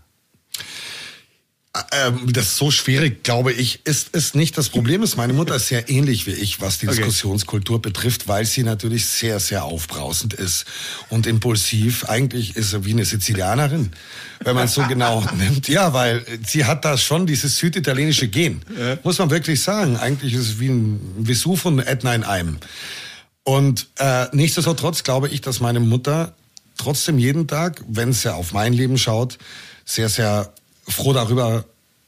Ähm, 1.92 2.32
das 2.32 2.46
ist 2.46 2.58
so 2.58 2.72
schwierig, 2.72 3.24
glaube 3.24 3.52
ich, 3.52 3.86
ist 3.86 4.10
es 4.14 4.34
nicht. 4.34 4.58
Das 4.58 4.70
Problem 4.70 5.04
ist, 5.04 5.18
meine 5.18 5.34
Mutter 5.34 5.56
ist 5.56 5.68
sehr 5.68 5.90
ähnlich 5.90 6.26
wie 6.26 6.32
ich, 6.32 6.62
was 6.62 6.78
die 6.78 6.88
okay. 6.88 6.98
Diskussionskultur 6.98 7.82
betrifft, 7.82 8.30
weil 8.30 8.46
sie 8.46 8.64
natürlich 8.64 9.08
sehr, 9.08 9.42
sehr 9.42 9.66
aufbrausend 9.66 10.34
ist 10.34 10.66
und 11.10 11.28
impulsiv. 11.28 12.06
Eigentlich 12.06 12.56
ist 12.56 12.70
sie 12.70 12.86
wie 12.86 12.92
eine 12.92 13.04
Sizilianerin, 13.04 13.92
wenn 14.40 14.56
man 14.56 14.66
es 14.66 14.74
so 14.74 14.84
genau 14.88 15.26
nimmt. 15.38 15.68
Ja, 15.68 15.92
weil 15.92 16.26
sie 16.46 16.64
hat 16.64 16.86
da 16.86 16.98
schon 16.98 17.26
dieses 17.26 17.58
süditalienische 17.58 18.30
Gen. 18.30 18.62
Muss 19.04 19.18
man 19.18 19.30
wirklich 19.30 19.62
sagen. 19.62 19.98
Eigentlich 19.98 20.34
ist 20.34 20.42
es 20.42 20.60
wie 20.60 20.70
ein 20.70 21.00
Vesuv 21.18 21.66
und 21.66 21.80
Ätna 21.80 22.16
in 22.16 22.24
einem. 22.24 22.58
Und 23.46 23.88
äh, 24.00 24.26
nichtsdestotrotz 24.34 25.04
glaube 25.04 25.30
ich, 25.30 25.40
dass 25.40 25.60
meine 25.60 25.80
Mutter 25.80 26.34
trotzdem 26.78 27.20
jeden 27.20 27.48
Tag, 27.48 27.84
wenn 27.88 28.12
sie 28.12 28.34
auf 28.34 28.52
mein 28.52 28.74
Leben 28.74 28.98
schaut, 28.98 29.38
sehr, 29.86 30.10
sehr 30.10 30.52
froh 30.88 31.14
darüber 31.14 31.64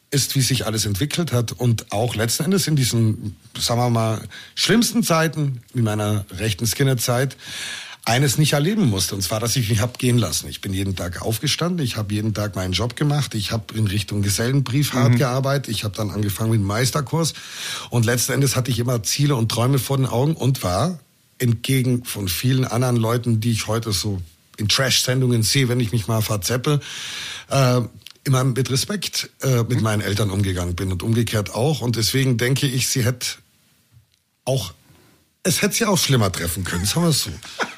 ist, 0.09 0.35
wie 0.35 0.41
sich 0.41 0.65
alles 0.65 0.85
entwickelt 0.85 1.31
hat. 1.31 1.51
Und 1.51 1.91
auch 1.91 2.15
letzten 2.15 2.45
Endes 2.45 2.67
in 2.67 2.75
diesen, 2.75 3.37
sagen 3.57 3.79
wir 3.79 3.89
mal, 3.91 4.21
schlimmsten 4.55 5.03
Zeiten, 5.03 5.61
in 5.75 5.83
meiner 5.83 6.25
rechten 6.31 6.65
Skinnerzeit, 6.65 7.37
eines 8.03 8.37
nicht 8.37 8.53
erleben 8.53 8.89
musste, 8.89 9.15
und 9.15 9.21
zwar, 9.21 9.41
dass 9.41 9.57
ich 9.57 9.69
mich 9.69 9.81
hab 9.81 9.99
gehen 9.99 10.17
lassen. 10.17 10.47
Ich 10.47 10.61
bin 10.61 10.73
jeden 10.73 10.95
Tag 10.95 11.21
aufgestanden, 11.21 11.85
ich 11.85 11.97
habe 11.97 12.13
jeden 12.13 12.33
Tag 12.33 12.55
meinen 12.55 12.71
Job 12.71 12.95
gemacht, 12.95 13.35
ich 13.35 13.51
habe 13.51 13.77
in 13.77 13.85
Richtung 13.85 14.21
Gesellenbrief 14.21 14.93
hart 14.93 15.11
mhm. 15.11 15.17
gearbeitet, 15.17 15.67
ich 15.67 15.83
habe 15.83 15.93
dann 15.93 16.09
angefangen 16.09 16.51
mit 16.51 16.61
dem 16.61 16.67
Meisterkurs. 16.67 17.33
Und 17.89 18.05
letzten 18.05 18.31
Endes 18.31 18.55
hatte 18.55 18.71
ich 18.71 18.79
immer 18.79 19.03
Ziele 19.03 19.35
und 19.35 19.51
Träume 19.51 19.77
vor 19.77 19.97
den 19.97 20.05
Augen 20.05 20.35
und 20.35 20.63
war 20.63 20.99
entgegen 21.39 22.03
von 22.05 22.27
vielen 22.27 22.65
anderen 22.65 22.97
Leuten, 22.97 23.39
die 23.39 23.51
ich 23.51 23.67
heute 23.67 23.91
so 23.91 24.21
in 24.57 24.67
Trash-Sendungen 24.67 25.43
sehe, 25.43 25.69
wenn 25.69 25.79
ich 25.79 25.91
mich 25.91 26.07
mal 26.07 26.21
verzeppe, 26.21 26.79
äh, 27.49 27.81
immer 28.23 28.43
mit 28.43 28.69
Respekt 28.69 29.29
äh, 29.41 29.63
mit 29.63 29.81
meinen 29.81 30.01
Eltern 30.01 30.29
umgegangen 30.29 30.75
bin 30.75 30.91
und 30.91 31.03
umgekehrt 31.03 31.51
auch. 31.51 31.81
Und 31.81 31.95
deswegen 31.95 32.37
denke 32.37 32.67
ich, 32.67 32.87
sie 32.87 33.05
hätte 33.05 33.27
auch, 34.45 34.73
es 35.43 35.61
hätte 35.61 35.75
sie 35.75 35.85
auch 35.85 35.97
schlimmer 35.97 36.31
treffen 36.31 36.63
können, 36.63 36.85
sagen 36.85 37.03
wir 37.03 37.09
es 37.09 37.23
so. 37.23 37.31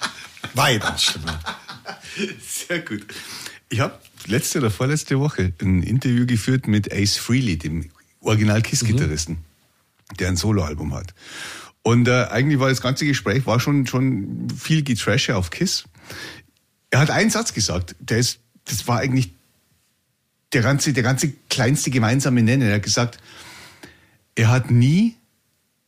Weit 0.56 0.84
schlimmer. 1.00 1.40
Sehr 2.42 2.80
gut. 2.80 3.06
Ich 3.70 3.80
habe 3.80 4.00
letzte 4.26 4.60
oder 4.60 4.72
vorletzte 4.72 5.20
Woche 5.20 5.54
ein 5.62 5.84
Interview 5.84 6.26
geführt 6.26 6.68
mit 6.68 6.92
Ace 6.92 7.18
Frehley, 7.18 7.58
dem 7.58 7.92
Original 8.22 8.62
Kiss-Gitarristen, 8.62 9.36
mhm. 9.36 10.18
der 10.18 10.30
ein 10.30 10.38
Soloalbum 10.38 10.94
hat. 10.94 11.14
Und 11.84 12.08
äh, 12.08 12.26
eigentlich 12.30 12.60
war 12.60 12.70
das 12.70 12.82
ganze 12.82 13.06
Gespräch 13.06 13.46
war 13.46 13.60
schon 13.60 13.88
schon 13.88 14.48
viel 14.50 14.84
Getrashe 14.84 15.36
auf 15.36 15.50
Kiss. 15.50 15.86
Er 16.90 17.00
hat 17.00 17.10
einen 17.10 17.30
Satz 17.30 17.54
gesagt, 17.54 17.96
der 18.00 18.18
ist, 18.18 18.40
das 18.66 18.88
war 18.88 19.00
eigentlich 19.00 19.32
der 20.54 20.62
ganze, 20.62 20.94
der 20.94 21.04
ganze 21.04 21.32
kleinste 21.50 21.92
gemeinsame 21.92 22.42
Nenner. 22.42 22.66
Er 22.66 22.76
hat 22.76 22.84
gesagt, 22.84 23.20
er 24.36 24.50
hat 24.50 24.72
nie 24.72 25.16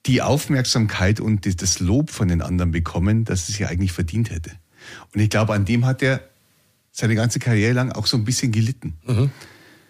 die 0.06 0.22
Aufmerksamkeit 0.22 1.20
und 1.20 1.62
das 1.62 1.80
Lob 1.80 2.10
von 2.10 2.28
den 2.28 2.42
anderen 2.42 2.72
bekommen, 2.72 3.26
dass 3.26 3.50
es 3.50 3.60
ja 3.60 3.68
eigentlich 3.68 3.92
verdient 3.92 4.30
hätte. 4.30 4.52
Und 5.14 5.22
ich 5.22 5.30
glaube, 5.30 5.54
an 5.54 5.66
dem 5.66 5.86
hat 5.86 6.02
er 6.02 6.22
seine 6.92 7.16
ganze 7.16 7.40
Karriere 7.40 7.74
lang 7.74 7.92
auch 7.92 8.08
so 8.08 8.18
ein 8.18 8.26
bisschen 8.26 8.52
gelitten. 8.52 8.98
Mhm. 9.06 9.32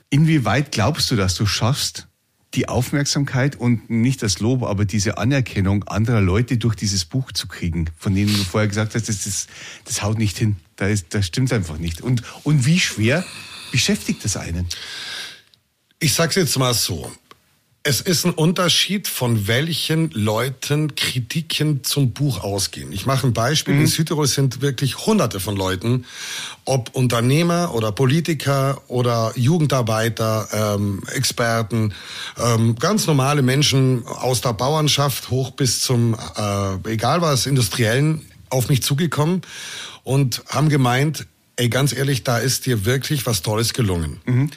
Inwieweit 0.10 0.72
glaubst 0.72 1.10
du, 1.10 1.15
dass 1.15 1.36
du 1.36 1.46
schaffst, 1.46 2.08
die 2.53 2.67
Aufmerksamkeit 2.67 3.55
und 3.55 3.89
nicht 3.89 4.22
das 4.22 4.39
Lob, 4.39 4.63
aber 4.63 4.84
diese 4.86 5.17
Anerkennung 5.17 5.84
anderer 5.86 6.22
Leute 6.22 6.58
durch 6.58 6.75
dieses 6.75 7.05
Buch 7.05 7.31
zu 7.31 7.48
kriegen, 7.48 7.89
von 7.98 8.13
denen 8.13 8.36
du 8.36 8.43
vorher 8.43 8.67
gesagt 8.67 8.93
hast, 8.93 9.08
das, 9.08 9.24
das, 9.24 9.48
das 9.86 10.03
haut 10.03 10.17
nicht 10.17 10.38
hin, 10.38 10.58
da, 10.75 10.88
ist, 10.88 11.13
das 11.13 11.27
stimmt 11.27 11.53
einfach 11.53 11.77
nicht. 11.77 12.01
Und, 12.01 12.24
und 12.43 12.65
wie 12.65 12.79
schwer 12.79 13.24
beschäftigt 13.72 14.25
das 14.25 14.36
einen? 14.36 14.67
Ich 16.00 16.13
sag's 16.13 16.36
jetzt 16.36 16.58
mal 16.58 16.74
so. 16.74 17.12
Es 17.83 18.00
ist 18.00 18.25
ein 18.25 18.33
Unterschied, 18.33 19.07
von 19.07 19.47
welchen 19.47 20.11
Leuten 20.11 20.93
Kritiken 20.93 21.83
zum 21.83 22.11
Buch 22.11 22.43
ausgehen. 22.43 22.91
Ich 22.91 23.07
mache 23.07 23.25
ein 23.25 23.33
Beispiel. 23.33 23.73
Mhm. 23.73 23.81
In 23.81 23.88
Südtirol 23.88 24.27
sind 24.27 24.61
wirklich 24.61 25.07
hunderte 25.07 25.39
von 25.39 25.55
Leuten, 25.55 26.05
ob 26.65 26.93
Unternehmer 26.93 27.73
oder 27.73 27.91
Politiker 27.91 28.83
oder 28.88 29.33
Jugendarbeiter, 29.35 30.47
ähm, 30.53 31.01
Experten, 31.11 31.95
ähm, 32.38 32.75
ganz 32.75 33.07
normale 33.07 33.41
Menschen 33.41 34.05
aus 34.05 34.41
der 34.41 34.53
Bauernschaft 34.53 35.31
hoch 35.31 35.50
bis 35.50 35.81
zum, 35.81 36.13
äh, 36.13 36.91
egal 36.91 37.23
was, 37.23 37.47
Industriellen, 37.47 38.21
auf 38.51 38.69
mich 38.69 38.83
zugekommen 38.83 39.41
und 40.03 40.43
haben 40.50 40.69
gemeint, 40.69 41.25
ey, 41.55 41.67
ganz 41.67 41.93
ehrlich, 41.93 42.23
da 42.23 42.38
ist 42.38 42.67
dir 42.67 42.85
wirklich 42.85 43.25
was 43.25 43.41
Tolles 43.41 43.73
gelungen. 43.73 44.21
Mhm. 44.25 44.51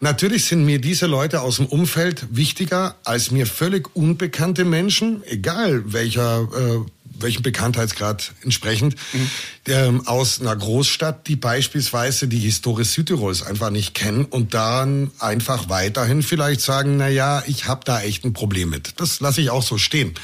Natürlich 0.00 0.46
sind 0.46 0.64
mir 0.64 0.80
diese 0.80 1.06
Leute 1.06 1.42
aus 1.42 1.56
dem 1.56 1.66
Umfeld 1.66 2.26
wichtiger 2.30 2.96
als 3.04 3.30
mir 3.30 3.46
völlig 3.46 3.94
unbekannte 3.94 4.64
Menschen, 4.64 5.22
egal 5.26 5.92
welcher, 5.92 6.48
äh, 6.56 6.90
welchem 7.22 7.42
Bekanntheitsgrad 7.42 8.32
entsprechend, 8.42 8.96
mhm. 9.12 9.30
ähm, 9.66 10.06
aus 10.06 10.40
einer 10.40 10.56
Großstadt, 10.56 11.28
die 11.28 11.36
beispielsweise 11.36 12.28
die 12.28 12.38
Historie 12.38 12.84
Südtirols 12.84 13.42
einfach 13.42 13.68
nicht 13.68 13.94
kennen 13.94 14.24
und 14.24 14.54
dann 14.54 15.10
einfach 15.18 15.68
weiterhin 15.68 16.22
vielleicht 16.22 16.62
sagen, 16.62 16.96
na 16.96 17.08
ja, 17.08 17.42
ich 17.46 17.66
habe 17.66 17.82
da 17.84 18.00
echt 18.00 18.24
ein 18.24 18.32
Problem 18.32 18.70
mit. 18.70 18.94
Das 18.96 19.20
lasse 19.20 19.42
ich 19.42 19.50
auch 19.50 19.62
so 19.62 19.76
stehen. 19.76 20.14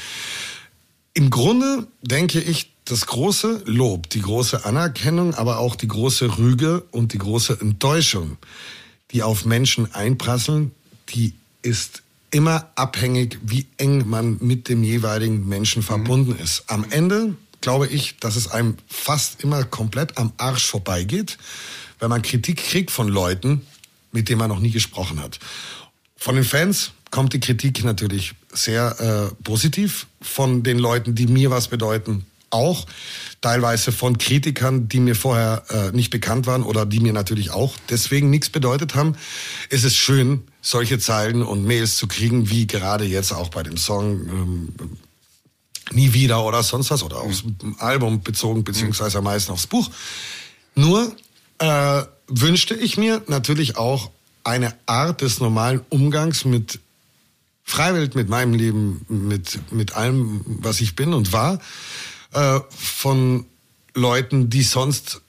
Im 1.13 1.29
Grunde 1.29 1.85
denke 2.01 2.39
ich, 2.39 2.71
das 2.85 3.05
große 3.05 3.63
Lob, 3.65 4.09
die 4.09 4.21
große 4.21 4.65
Anerkennung, 4.65 5.35
aber 5.35 5.59
auch 5.59 5.75
die 5.75 5.87
große 5.87 6.37
Rüge 6.39 6.83
und 6.91 7.13
die 7.13 7.17
große 7.17 7.59
Enttäuschung 7.59 8.37
die 9.11 9.23
auf 9.23 9.45
Menschen 9.45 9.93
einprasseln, 9.93 10.71
die 11.09 11.33
ist 11.61 12.03
immer 12.31 12.69
abhängig, 12.75 13.39
wie 13.43 13.67
eng 13.77 14.07
man 14.07 14.37
mit 14.41 14.69
dem 14.69 14.83
jeweiligen 14.83 15.47
Menschen 15.47 15.81
verbunden 15.81 16.33
mhm. 16.33 16.43
ist. 16.43 16.65
Am 16.67 16.85
Ende 16.89 17.35
glaube 17.61 17.87
ich, 17.87 18.17
dass 18.19 18.35
es 18.35 18.49
einem 18.49 18.77
fast 18.87 19.43
immer 19.43 19.63
komplett 19.63 20.17
am 20.17 20.33
Arsch 20.37 20.65
vorbeigeht, 20.65 21.37
wenn 21.99 22.09
man 22.09 22.21
Kritik 22.21 22.57
kriegt 22.57 22.91
von 22.91 23.07
Leuten, 23.07 23.65
mit 24.11 24.29
denen 24.29 24.39
man 24.39 24.49
noch 24.49 24.59
nie 24.59 24.71
gesprochen 24.71 25.19
hat. 25.19 25.39
Von 26.15 26.35
den 26.35 26.43
Fans 26.43 26.91
kommt 27.11 27.33
die 27.33 27.39
Kritik 27.39 27.83
natürlich 27.83 28.33
sehr 28.51 29.31
äh, 29.31 29.43
positiv. 29.43 30.07
Von 30.21 30.63
den 30.63 30.79
Leuten, 30.79 31.15
die 31.15 31.27
mir 31.27 31.51
was 31.51 31.67
bedeuten, 31.67 32.25
auch 32.49 32.85
teilweise 33.41 33.91
von 33.91 34.17
Kritikern, 34.17 34.87
die 34.87 34.99
mir 34.99 35.15
vorher 35.15 35.63
äh, 35.69 35.95
nicht 35.95 36.09
bekannt 36.09 36.47
waren 36.47 36.63
oder 36.63 36.85
die 36.85 36.99
mir 36.99 37.13
natürlich 37.13 37.51
auch 37.51 37.75
deswegen 37.89 38.29
nichts 38.29 38.49
bedeutet 38.49 38.95
haben, 38.95 39.15
ist 39.69 39.83
es 39.83 39.95
schön, 39.95 40.43
solche 40.61 40.99
Zeilen 40.99 41.43
und 41.43 41.65
Mails 41.65 41.97
zu 41.97 42.07
kriegen, 42.07 42.49
wie 42.49 42.67
gerade 42.67 43.05
jetzt 43.05 43.31
auch 43.31 43.49
bei 43.49 43.63
dem 43.63 43.77
Song 43.77 44.27
ähm, 44.29 44.73
Nie 45.93 46.13
wieder 46.13 46.43
oder 46.43 46.63
sonst 46.63 46.91
was 46.91 47.03
oder 47.03 47.21
aufs 47.21 47.43
Album 47.79 48.21
bezogen, 48.21 48.63
beziehungsweise 48.63 49.19
am 49.19 49.23
meisten 49.23 49.51
aufs 49.51 49.67
Buch. 49.67 49.89
Nur 50.75 51.15
äh, 51.59 52.03
wünschte 52.27 52.75
ich 52.75 52.97
mir 52.97 53.21
natürlich 53.27 53.77
auch 53.77 54.11
eine 54.43 54.73
Art 54.85 55.21
des 55.21 55.39
normalen 55.39 55.81
Umgangs 55.89 56.45
mit 56.45 56.79
Freiwelt, 57.63 58.15
mit 58.15 58.29
meinem 58.29 58.53
Leben, 58.53 59.05
mit, 59.09 59.59
mit 59.71 59.95
allem, 59.95 60.41
was 60.45 60.79
ich 60.81 60.95
bin 60.95 61.13
und 61.13 61.33
war, 61.33 61.59
äh, 62.33 62.59
von 62.69 63.45
Leuten, 63.93 64.49
die 64.49 64.63
sonst 64.63 65.21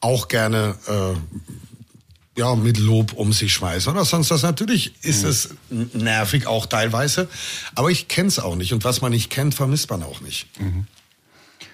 auch 0.00 0.28
gerne 0.28 0.76
äh, 0.86 2.38
ja, 2.38 2.54
mit 2.56 2.78
Lob 2.78 3.12
um 3.12 3.32
sich 3.32 3.52
schmeißen 3.52 3.92
oder 3.92 4.04
sonst 4.04 4.30
was. 4.30 4.42
Natürlich 4.42 4.94
ist 5.02 5.22
mhm. 5.22 5.28
es 5.28 5.48
nervig 5.94 6.46
auch 6.46 6.66
teilweise, 6.66 7.28
aber 7.74 7.90
ich 7.90 8.08
kenne 8.08 8.28
es 8.28 8.38
auch 8.38 8.56
nicht. 8.56 8.72
Und 8.72 8.84
was 8.84 9.00
man 9.00 9.12
nicht 9.12 9.30
kennt, 9.30 9.54
vermisst 9.54 9.90
man 9.90 10.02
auch 10.02 10.20
nicht. 10.20 10.48
Mhm. 10.60 10.86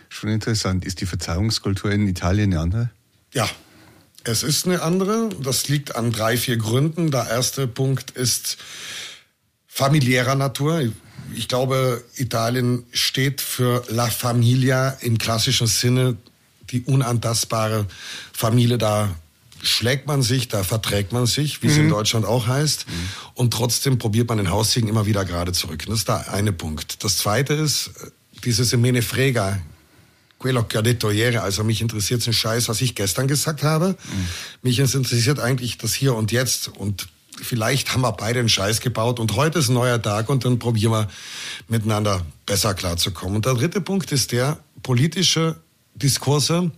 Schon 0.08 0.30
interessant. 0.30 0.84
Ist 0.84 1.00
die 1.00 1.06
Verzeihungskultur 1.06 1.90
in 1.90 2.06
Italien 2.06 2.52
eine 2.52 2.60
andere? 2.60 2.90
Ja, 3.32 3.48
es 4.24 4.42
ist 4.42 4.66
eine 4.66 4.82
andere. 4.82 5.30
Das 5.40 5.68
liegt 5.68 5.96
an 5.96 6.12
drei, 6.12 6.36
vier 6.36 6.56
Gründen. 6.56 7.10
Der 7.10 7.28
erste 7.28 7.66
Punkt 7.66 8.10
ist 8.10 8.58
familiärer 9.66 10.34
Natur 10.34 10.82
ich 11.34 11.48
glaube, 11.48 12.02
Italien 12.16 12.84
steht 12.92 13.40
für 13.40 13.84
La 13.88 14.06
Familia 14.06 14.90
im 15.00 15.18
klassischen 15.18 15.66
Sinne, 15.66 16.16
die 16.70 16.82
unantastbare 16.82 17.86
Familie. 18.32 18.78
Da 18.78 19.14
schlägt 19.62 20.06
man 20.06 20.22
sich, 20.22 20.48
da 20.48 20.64
verträgt 20.64 21.12
man 21.12 21.26
sich, 21.26 21.62
wie 21.62 21.66
mhm. 21.66 21.72
es 21.72 21.78
in 21.78 21.84
mhm. 21.86 21.90
Deutschland 21.90 22.26
auch 22.26 22.46
heißt. 22.46 22.86
Mhm. 22.88 22.92
Und 23.34 23.52
trotzdem 23.52 23.98
probiert 23.98 24.28
man 24.28 24.38
den 24.38 24.50
Haussegen 24.50 24.88
immer 24.88 25.06
wieder 25.06 25.24
gerade 25.24 25.52
zurück. 25.52 25.84
Das 25.86 25.98
ist 25.98 26.08
der 26.08 26.32
eine 26.32 26.52
Punkt. 26.52 27.04
Das 27.04 27.18
zweite 27.18 27.54
ist, 27.54 27.90
dieses 28.44 28.70
Semene 28.70 29.02
Frega, 29.02 29.60
quello 30.38 30.64
che 30.64 30.78
ho 30.78 30.82
detto 30.82 31.10
ieri, 31.10 31.36
also 31.36 31.62
mich 31.62 31.82
interessiert 31.82 32.26
ein 32.26 32.32
Scheiß, 32.32 32.68
was 32.68 32.80
ich 32.80 32.94
gestern 32.94 33.28
gesagt 33.28 33.62
habe. 33.62 33.90
Mhm. 33.90 34.28
Mich 34.62 34.78
interessiert 34.78 35.38
eigentlich 35.38 35.78
das 35.78 35.94
Hier 35.94 36.14
und 36.14 36.32
Jetzt 36.32 36.68
und 36.68 37.08
vielleicht 37.42 37.92
haben 37.92 38.02
wir 38.02 38.12
beide 38.12 38.40
einen 38.40 38.48
Scheiß 38.48 38.80
gebaut 38.80 39.20
und 39.20 39.36
heute 39.36 39.58
ist 39.58 39.68
ein 39.68 39.74
neuer 39.74 40.00
Tag 40.00 40.28
und 40.28 40.44
dann 40.44 40.58
probieren 40.58 40.92
wir 40.92 41.08
miteinander 41.68 42.24
besser 42.46 42.74
klarzukommen. 42.74 43.36
Und 43.36 43.46
der 43.46 43.54
dritte 43.54 43.80
Punkt 43.80 44.12
ist 44.12 44.32
der, 44.32 44.58
politische 44.82 45.60
Diskurse 45.94 46.70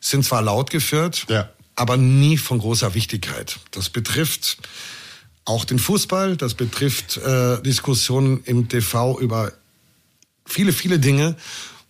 sind 0.00 0.24
zwar 0.24 0.42
laut 0.42 0.70
geführt, 0.70 1.26
ja. 1.28 1.48
aber 1.76 1.96
nie 1.96 2.36
von 2.36 2.58
großer 2.58 2.94
Wichtigkeit. 2.94 3.58
Das 3.70 3.88
betrifft 3.88 4.58
auch 5.44 5.64
den 5.64 5.78
Fußball, 5.78 6.36
das 6.36 6.54
betrifft 6.54 7.18
äh, 7.18 7.60
Diskussionen 7.62 8.42
im 8.44 8.68
TV 8.68 9.18
über 9.20 9.52
viele, 10.46 10.72
viele 10.72 10.98
Dinge, 10.98 11.36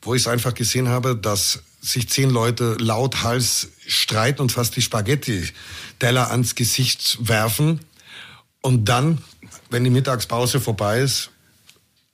wo 0.02 0.14
ich 0.14 0.22
es 0.22 0.28
einfach 0.28 0.54
gesehen 0.54 0.88
habe, 0.88 1.16
dass 1.16 1.62
sich 1.84 2.08
zehn 2.08 2.30
Leute 2.30 2.76
lauthals 2.78 3.68
streiten 3.86 4.40
und 4.40 4.52
fast 4.52 4.76
die 4.76 4.82
Spaghetti-Teller 4.82 6.30
ans 6.30 6.54
Gesicht 6.54 7.18
werfen 7.20 7.80
und 8.62 8.86
dann, 8.86 9.18
wenn 9.70 9.84
die 9.84 9.90
Mittagspause 9.90 10.60
vorbei 10.60 11.00
ist, 11.00 11.30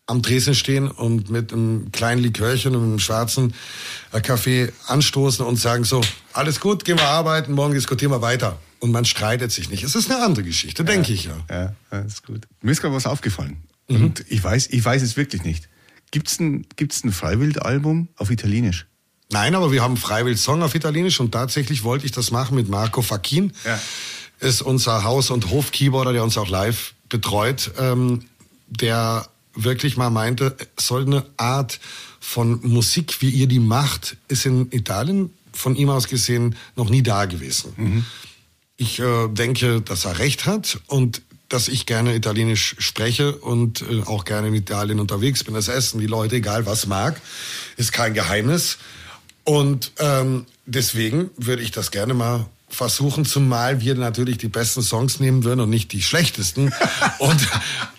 am 0.06 0.22
Tresen 0.22 0.56
stehen 0.56 0.88
und 0.88 1.30
mit 1.30 1.52
einem 1.52 1.92
kleinen 1.92 2.20
Likörchen 2.20 2.74
und 2.74 2.82
einem 2.82 2.98
schwarzen 2.98 3.54
äh, 4.12 4.20
Kaffee 4.20 4.72
anstoßen 4.88 5.46
und 5.46 5.56
sagen 5.56 5.84
so, 5.84 6.00
alles 6.32 6.58
gut, 6.58 6.84
gehen 6.84 6.98
wir 6.98 7.06
arbeiten, 7.06 7.52
morgen 7.52 7.74
diskutieren 7.74 8.10
wir 8.10 8.20
weiter. 8.20 8.58
Und 8.80 8.90
man 8.90 9.04
streitet 9.04 9.52
sich 9.52 9.70
nicht. 9.70 9.84
Es 9.84 9.94
ist 9.94 10.10
eine 10.10 10.24
andere 10.24 10.44
Geschichte, 10.44 10.82
ja, 10.82 10.86
denke 10.86 11.12
ich 11.12 11.24
ja. 11.24 11.36
Ja, 11.48 11.74
ja, 11.92 11.98
ist 12.00 12.26
gut. 12.26 12.48
Mir 12.62 12.72
ist 12.72 12.80
gerade 12.80 12.94
was 12.94 13.06
aufgefallen. 13.06 13.62
Mhm. 13.88 14.04
Und 14.04 14.24
ich 14.28 14.42
weiß, 14.42 14.68
ich 14.70 14.84
weiß 14.84 15.02
es 15.02 15.16
wirklich 15.16 15.44
nicht. 15.44 15.68
Gibt's 16.10 16.40
ein, 16.40 16.66
gibt's 16.74 17.04
ein 17.04 17.12
Freiwild-Album 17.12 18.08
auf 18.16 18.30
Italienisch? 18.30 18.86
Nein, 19.32 19.54
aber 19.54 19.70
wir 19.72 19.82
haben 19.82 19.96
Freiwild-Song 19.96 20.62
auf 20.62 20.74
Italienisch 20.74 21.20
und 21.20 21.32
tatsächlich 21.32 21.84
wollte 21.84 22.04
ich 22.06 22.12
das 22.12 22.30
machen 22.30 22.56
mit 22.56 22.68
Marco 22.68 23.02
Fachin. 23.02 23.52
Ja 23.64 23.78
ist 24.40 24.62
unser 24.62 25.04
Haus- 25.04 25.30
und 25.30 25.50
Hof-Keyboarder, 25.50 26.12
der 26.12 26.24
uns 26.24 26.36
auch 26.38 26.48
live 26.48 26.94
betreut, 27.08 27.72
ähm, 27.78 28.24
der 28.66 29.28
wirklich 29.54 29.96
mal 29.96 30.10
meinte, 30.10 30.56
so 30.78 30.96
eine 30.96 31.24
Art 31.36 31.78
von 32.20 32.60
Musik, 32.62 33.20
wie 33.20 33.30
ihr 33.30 33.46
die 33.46 33.58
macht, 33.58 34.16
ist 34.28 34.46
in 34.46 34.70
Italien 34.72 35.30
von 35.52 35.76
ihm 35.76 35.90
aus 35.90 36.08
gesehen 36.08 36.56
noch 36.76 36.88
nie 36.88 37.02
da 37.02 37.24
gewesen. 37.26 37.72
Mhm. 37.76 38.04
Ich 38.76 38.98
äh, 38.98 39.28
denke, 39.28 39.82
dass 39.82 40.04
er 40.04 40.18
recht 40.18 40.46
hat 40.46 40.80
und 40.86 41.22
dass 41.48 41.68
ich 41.68 41.84
gerne 41.84 42.14
Italienisch 42.14 42.76
spreche 42.78 43.34
und 43.34 43.82
äh, 43.82 44.02
auch 44.06 44.24
gerne 44.24 44.48
in 44.48 44.54
Italien 44.54 45.00
unterwegs 45.00 45.42
bin. 45.42 45.54
Das 45.54 45.68
Essen, 45.68 46.00
die 46.00 46.06
Leute, 46.06 46.36
egal 46.36 46.64
was 46.64 46.86
mag, 46.86 47.20
ist 47.76 47.92
kein 47.92 48.14
Geheimnis. 48.14 48.78
Und 49.50 49.90
ähm, 49.98 50.46
deswegen 50.64 51.30
würde 51.36 51.62
ich 51.62 51.72
das 51.72 51.90
gerne 51.90 52.14
mal 52.14 52.46
versuchen, 52.68 53.24
zumal 53.24 53.80
wir 53.80 53.96
natürlich 53.96 54.38
die 54.38 54.46
besten 54.46 54.80
Songs 54.80 55.18
nehmen 55.18 55.42
würden 55.42 55.58
und 55.58 55.70
nicht 55.70 55.90
die 55.90 56.02
schlechtesten. 56.02 56.72
und, 57.18 57.48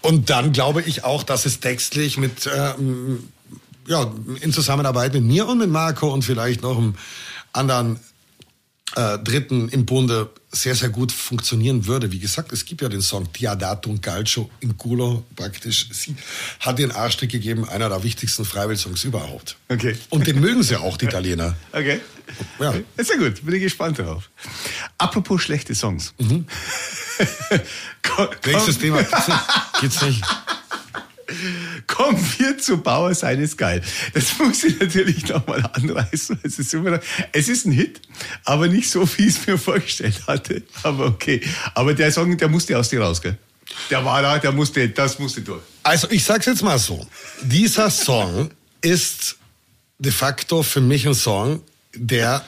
und 0.01 0.29
dann 0.29 0.53
glaube 0.53 0.81
ich 0.81 1.03
auch, 1.03 1.24
dass 1.24 1.46
es 1.46 1.60
textlich 1.60 2.15
mit, 2.15 2.46
äh, 2.46 2.74
ja, 3.86 4.13
in 4.39 4.53
Zusammenarbeit 4.53 5.13
mit 5.13 5.25
mir 5.25 5.46
und 5.46 5.58
mit 5.58 5.70
Marco 5.70 6.08
und 6.08 6.24
vielleicht 6.24 6.62
noch 6.62 6.77
einem 6.77 6.96
anderen 7.51 8.00
äh, 8.95 9.17
Dritten 9.19 9.69
im 9.69 9.86
Bunde 9.86 10.29
sehr, 10.51 10.75
sehr 10.75 10.89
gut 10.89 11.12
funktionieren 11.12 11.86
würde. 11.88 12.12
Wie 12.12 12.19
gesagt, 12.19 12.51
es 12.51 12.65
gibt 12.65 12.81
ja 12.81 12.89
den 12.89 13.01
Song 13.01 13.31
Diadato 13.31 13.89
und 13.89 14.01
Calcio 14.01 14.50
in 14.60 14.77
Culo 14.77 15.25
praktisch. 15.36 15.88
Sie 15.91 16.15
hat 16.60 16.77
den 16.79 16.91
Arschtrick 16.91 17.31
gegeben, 17.31 17.67
einer 17.67 17.89
der 17.89 18.03
wichtigsten 18.03 18.43
Freiwill-Songs 18.43 19.03
überhaupt. 19.05 19.55
Okay. 19.69 19.95
Und 20.10 20.27
den 20.27 20.41
mögen 20.41 20.63
sie 20.63 20.75
auch, 20.75 20.98
die 20.98 21.05
Italiener. 21.05 21.55
Okay. 21.74 22.01
Ja. 22.60 22.74
Ist 22.98 23.10
ja 23.10 23.17
gut, 23.17 23.43
bin 23.45 23.55
ich 23.55 23.62
gespannt 23.62 24.00
darauf. 24.00 24.29
Apropos 24.98 25.41
schlechte 25.41 25.74
Songs. 25.74 26.13
Mhm. 26.17 26.45
Nächstes 28.45 28.77
Thema. 28.77 29.03
Geht's 29.81 30.01
nicht. 30.01 30.24
Zu 32.62 32.77
Bauer 32.77 33.13
sein 33.13 33.39
ist 33.39 33.58
geil. 33.58 33.82
Das 34.13 34.38
muss 34.39 34.63
ich 34.63 34.80
natürlich 34.80 35.27
nochmal 35.27 35.63
anreißen. 35.74 36.39
Es 36.44 36.60
ist, 36.60 36.74
immer 36.74 37.00
es 37.32 37.48
ist 37.48 37.65
ein 37.65 37.72
Hit, 37.72 38.01
aber 38.46 38.68
nicht 38.68 38.89
so, 38.89 39.08
wie 39.18 39.24
ich 39.24 39.38
es 39.38 39.48
mir 39.48 39.58
vorgestellt 39.58 40.22
hatte. 40.27 40.63
Aber 40.84 41.08
okay. 41.08 41.41
Aber 41.74 41.94
der 41.94 42.12
Song, 42.12 42.38
der 42.38 42.48
musste 42.48 42.77
aus 42.77 42.89
dir 42.89 43.01
raus, 43.01 43.22
gell? 43.22 43.38
Der 43.89 44.03
war 44.03 44.22
da, 44.22 44.38
der 44.38 44.51
musste, 44.51 44.89
das 44.89 45.20
musste 45.20 45.41
durch. 45.41 45.62
Also 45.84 46.10
ich 46.10 46.24
sag's 46.24 46.46
jetzt 46.46 46.63
mal 46.63 46.77
so. 46.77 47.08
Dieser 47.41 47.89
Song 47.89 48.51
ist 48.82 49.38
de 50.00 50.12
facto 50.12 50.63
für 50.63 50.82
mich 50.82 51.08
ein 51.08 51.13
Song, 51.13 51.62
der 51.94 52.44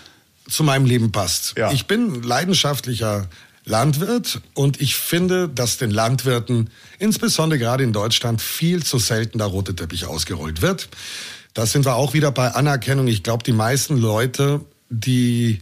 zu 0.49 0.63
meinem 0.63 0.85
Leben 0.85 1.11
passt. 1.11 1.55
Ja. 1.57 1.71
Ich 1.71 1.85
bin 1.87 2.21
leidenschaftlicher 2.23 3.29
Landwirt 3.65 4.41
und 4.53 4.81
ich 4.81 4.95
finde, 4.95 5.47
dass 5.47 5.77
den 5.77 5.91
Landwirten, 5.91 6.69
insbesondere 6.99 7.59
gerade 7.59 7.83
in 7.83 7.93
Deutschland, 7.93 8.41
viel 8.41 8.83
zu 8.83 8.97
selten 8.99 9.37
der 9.37 9.47
rote 9.47 9.75
Teppich 9.75 10.05
ausgerollt 10.05 10.61
wird. 10.61 10.89
Da 11.53 11.65
sind 11.65 11.85
wir 11.85 11.95
auch 11.95 12.13
wieder 12.13 12.31
bei 12.31 12.51
Anerkennung. 12.53 13.07
Ich 13.07 13.23
glaube, 13.23 13.43
die 13.43 13.53
meisten 13.53 13.97
Leute, 13.97 14.61
die 14.89 15.61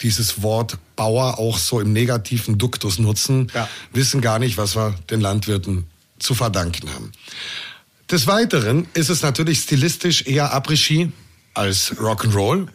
dieses 0.00 0.42
Wort 0.42 0.78
Bauer 0.96 1.38
auch 1.38 1.58
so 1.58 1.78
im 1.80 1.92
negativen 1.92 2.58
Duktus 2.58 2.98
nutzen, 2.98 3.50
Ja. 3.54 3.68
wissen 3.92 4.20
gar 4.20 4.38
nicht, 4.38 4.56
was 4.56 4.74
wir 4.76 4.94
den 5.10 5.20
Landwirten 5.20 5.86
zu 6.18 6.34
verdanken 6.34 6.88
haben. 6.94 7.12
Des 8.10 8.26
Weiteren 8.26 8.86
ist 8.94 9.10
es 9.10 9.22
natürlich 9.22 9.60
stilistisch 9.60 10.22
eher 10.26 10.52
Après-Ski 10.54 11.12
als 11.54 11.92
Rock'n'Roll, 11.96 12.66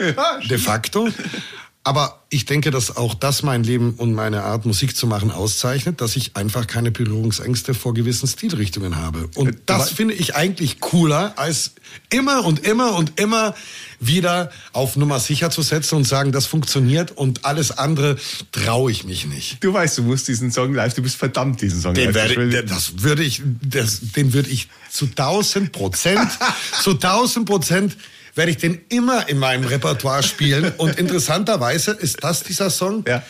de 0.47 0.57
facto. 0.57 1.09
Aber 1.87 2.19
ich 2.29 2.43
denke, 2.43 2.69
dass 2.69 2.97
auch 2.97 3.13
das 3.13 3.43
mein 3.43 3.63
Leben 3.63 3.93
und 3.93 4.13
meine 4.13 4.43
Art, 4.43 4.65
Musik 4.65 4.97
zu 4.97 5.07
machen, 5.07 5.31
auszeichnet, 5.31 6.01
dass 6.01 6.17
ich 6.17 6.35
einfach 6.35 6.67
keine 6.67 6.91
Berührungsängste 6.91 7.73
vor 7.73 7.93
gewissen 7.93 8.27
Stilrichtungen 8.27 8.97
habe. 8.97 9.29
Und 9.35 9.55
das 9.67 9.91
finde 9.91 10.13
ich 10.13 10.35
eigentlich 10.35 10.81
cooler, 10.81 11.31
als 11.37 11.75
immer 12.09 12.43
und 12.43 12.67
immer 12.67 12.97
und 12.97 13.17
immer 13.21 13.55
wieder 14.01 14.51
auf 14.73 14.97
Nummer 14.97 15.21
sicher 15.21 15.49
zu 15.49 15.61
setzen 15.61 15.95
und 15.95 16.03
sagen, 16.03 16.33
das 16.33 16.45
funktioniert 16.45 17.11
und 17.11 17.45
alles 17.45 17.71
andere 17.71 18.17
traue 18.51 18.91
ich 18.91 19.05
mich 19.05 19.25
nicht. 19.25 19.63
Du 19.63 19.71
weißt, 19.71 19.97
du 19.99 20.03
musst 20.03 20.27
diesen 20.27 20.51
Song 20.51 20.73
live, 20.73 20.93
du 20.93 21.01
bist 21.01 21.15
verdammt, 21.15 21.61
diesen 21.61 21.79
Song 21.79 21.93
Den 21.93 22.11
live 22.11 22.35
werde, 22.35 22.65
das 22.65 23.01
würde 23.01 23.23
ich, 23.23 23.41
das, 23.61 24.01
den 24.13 24.33
würde 24.33 24.49
ich 24.49 24.67
zu 24.91 25.07
tausend 25.07 25.71
Prozent, 25.71 26.27
zu 26.81 26.95
tausend 26.95 27.45
Prozent 27.45 27.95
werde 28.37 28.51
ich 28.51 28.57
den 28.57 28.79
immer 28.89 29.27
in 29.29 29.37
meinem 29.39 29.63
Repertoire 29.65 30.23
spielen. 30.23 30.71
Und 30.77 30.97
interessanterweise 30.99 31.91
ist 31.91 32.23
das 32.23 32.43
dieser 32.43 32.69
Song, 32.69 33.03
Ja. 33.07 33.23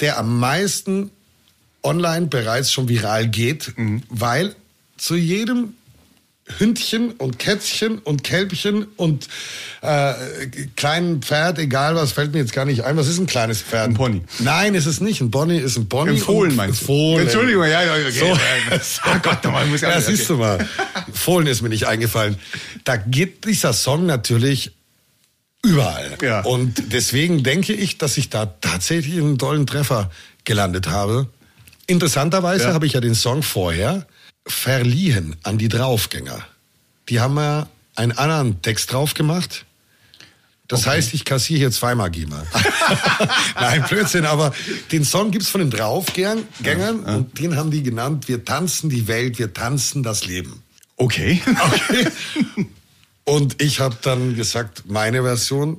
der 0.00 0.18
am 0.18 0.38
meisten 0.38 1.10
online 1.82 2.26
bereits 2.26 2.72
schon 2.72 2.88
viral 2.88 3.28
geht, 3.28 3.76
Mhm. 3.76 4.02
weil 4.08 4.54
zu 4.96 5.16
jedem 5.16 5.74
Hündchen 6.58 7.12
und 7.12 7.38
Kätzchen 7.38 7.98
und 7.98 8.22
Kälbchen 8.22 8.84
und 8.96 9.28
äh, 9.80 10.12
kleinen 10.76 11.22
Pferd, 11.22 11.58
egal 11.58 11.94
was, 11.94 12.12
fällt 12.12 12.32
mir 12.34 12.40
jetzt 12.40 12.52
gar 12.52 12.66
nicht 12.66 12.84
ein. 12.84 12.96
Was 12.98 13.08
ist 13.08 13.18
ein 13.18 13.26
kleines 13.26 13.62
Pferd? 13.62 13.88
Ein 13.88 13.94
Pony. 13.94 14.22
Nein, 14.40 14.74
es 14.74 14.84
ist 14.84 15.00
nicht. 15.00 15.22
Ein 15.22 15.30
Pony 15.30 15.56
ist 15.58 15.78
ein 15.78 15.88
Pony. 15.88 16.10
Ein 16.10 16.18
Fohlen 16.18 16.54
meinst 16.54 16.82
du? 16.82 16.86
Fohlen. 16.86 17.22
Entschuldigung, 17.22 17.62
ja, 17.64 17.82
ja, 17.82 17.92
okay. 17.94 18.10
So. 18.10 18.38
Ah 19.10 19.18
Gott, 19.22 19.42
nochmal, 19.42 19.64
muss 19.66 19.82
ich 19.82 19.88
ja, 19.88 19.98
siehst 20.00 20.28
du 20.28 20.36
mal. 20.36 20.66
Fohlen 21.14 21.46
ist 21.46 21.62
mir 21.62 21.70
nicht 21.70 21.86
eingefallen. 21.86 22.36
Da 22.84 22.96
geht 22.96 23.46
dieser 23.46 23.72
Song 23.72 24.04
natürlich 24.04 24.72
überall. 25.62 26.18
Ja. 26.22 26.42
Und 26.42 26.92
deswegen 26.92 27.42
denke 27.42 27.72
ich, 27.72 27.96
dass 27.96 28.18
ich 28.18 28.28
da 28.28 28.44
tatsächlich 28.46 29.16
einen 29.18 29.38
tollen 29.38 29.66
Treffer 29.66 30.10
gelandet 30.44 30.88
habe. 30.88 31.28
Interessanterweise 31.86 32.64
Ja. 32.68 32.74
habe 32.74 32.86
ich 32.86 32.92
ja 32.92 33.00
den 33.00 33.14
Song 33.14 33.42
vorher 33.42 34.06
verliehen 34.46 35.36
an 35.42 35.58
die 35.58 35.68
Draufgänger. 35.68 36.44
Die 37.08 37.20
haben 37.20 37.36
ja 37.36 37.68
einen 37.94 38.12
anderen 38.12 38.62
Text 38.62 38.92
drauf 38.92 39.14
gemacht. 39.14 39.64
Das 40.66 40.86
heißt, 40.86 41.12
ich 41.12 41.24
kassiere 41.26 41.58
hier 41.58 41.70
zweimal 41.70 42.10
GEMA. 42.10 42.42
Nein, 43.54 43.84
Blödsinn, 43.88 44.24
aber 44.24 44.54
den 44.92 45.04
Song 45.04 45.30
gibt's 45.30 45.48
von 45.48 45.60
den 45.60 45.70
Draufgängern 45.70 47.00
und 47.04 47.38
den 47.38 47.56
haben 47.56 47.70
die 47.70 47.82
genannt, 47.82 48.28
wir 48.28 48.44
tanzen 48.44 48.88
die 48.88 49.06
Welt, 49.06 49.38
wir 49.38 49.52
tanzen 49.52 50.02
das 50.02 50.24
Leben. 50.24 50.62
Okay. 50.96 51.42
Okay. 51.46 52.08
Und 53.24 53.62
ich 53.62 53.80
habe 53.80 53.96
dann 54.02 54.36
gesagt, 54.36 54.84
meine 54.86 55.22
Version, 55.22 55.78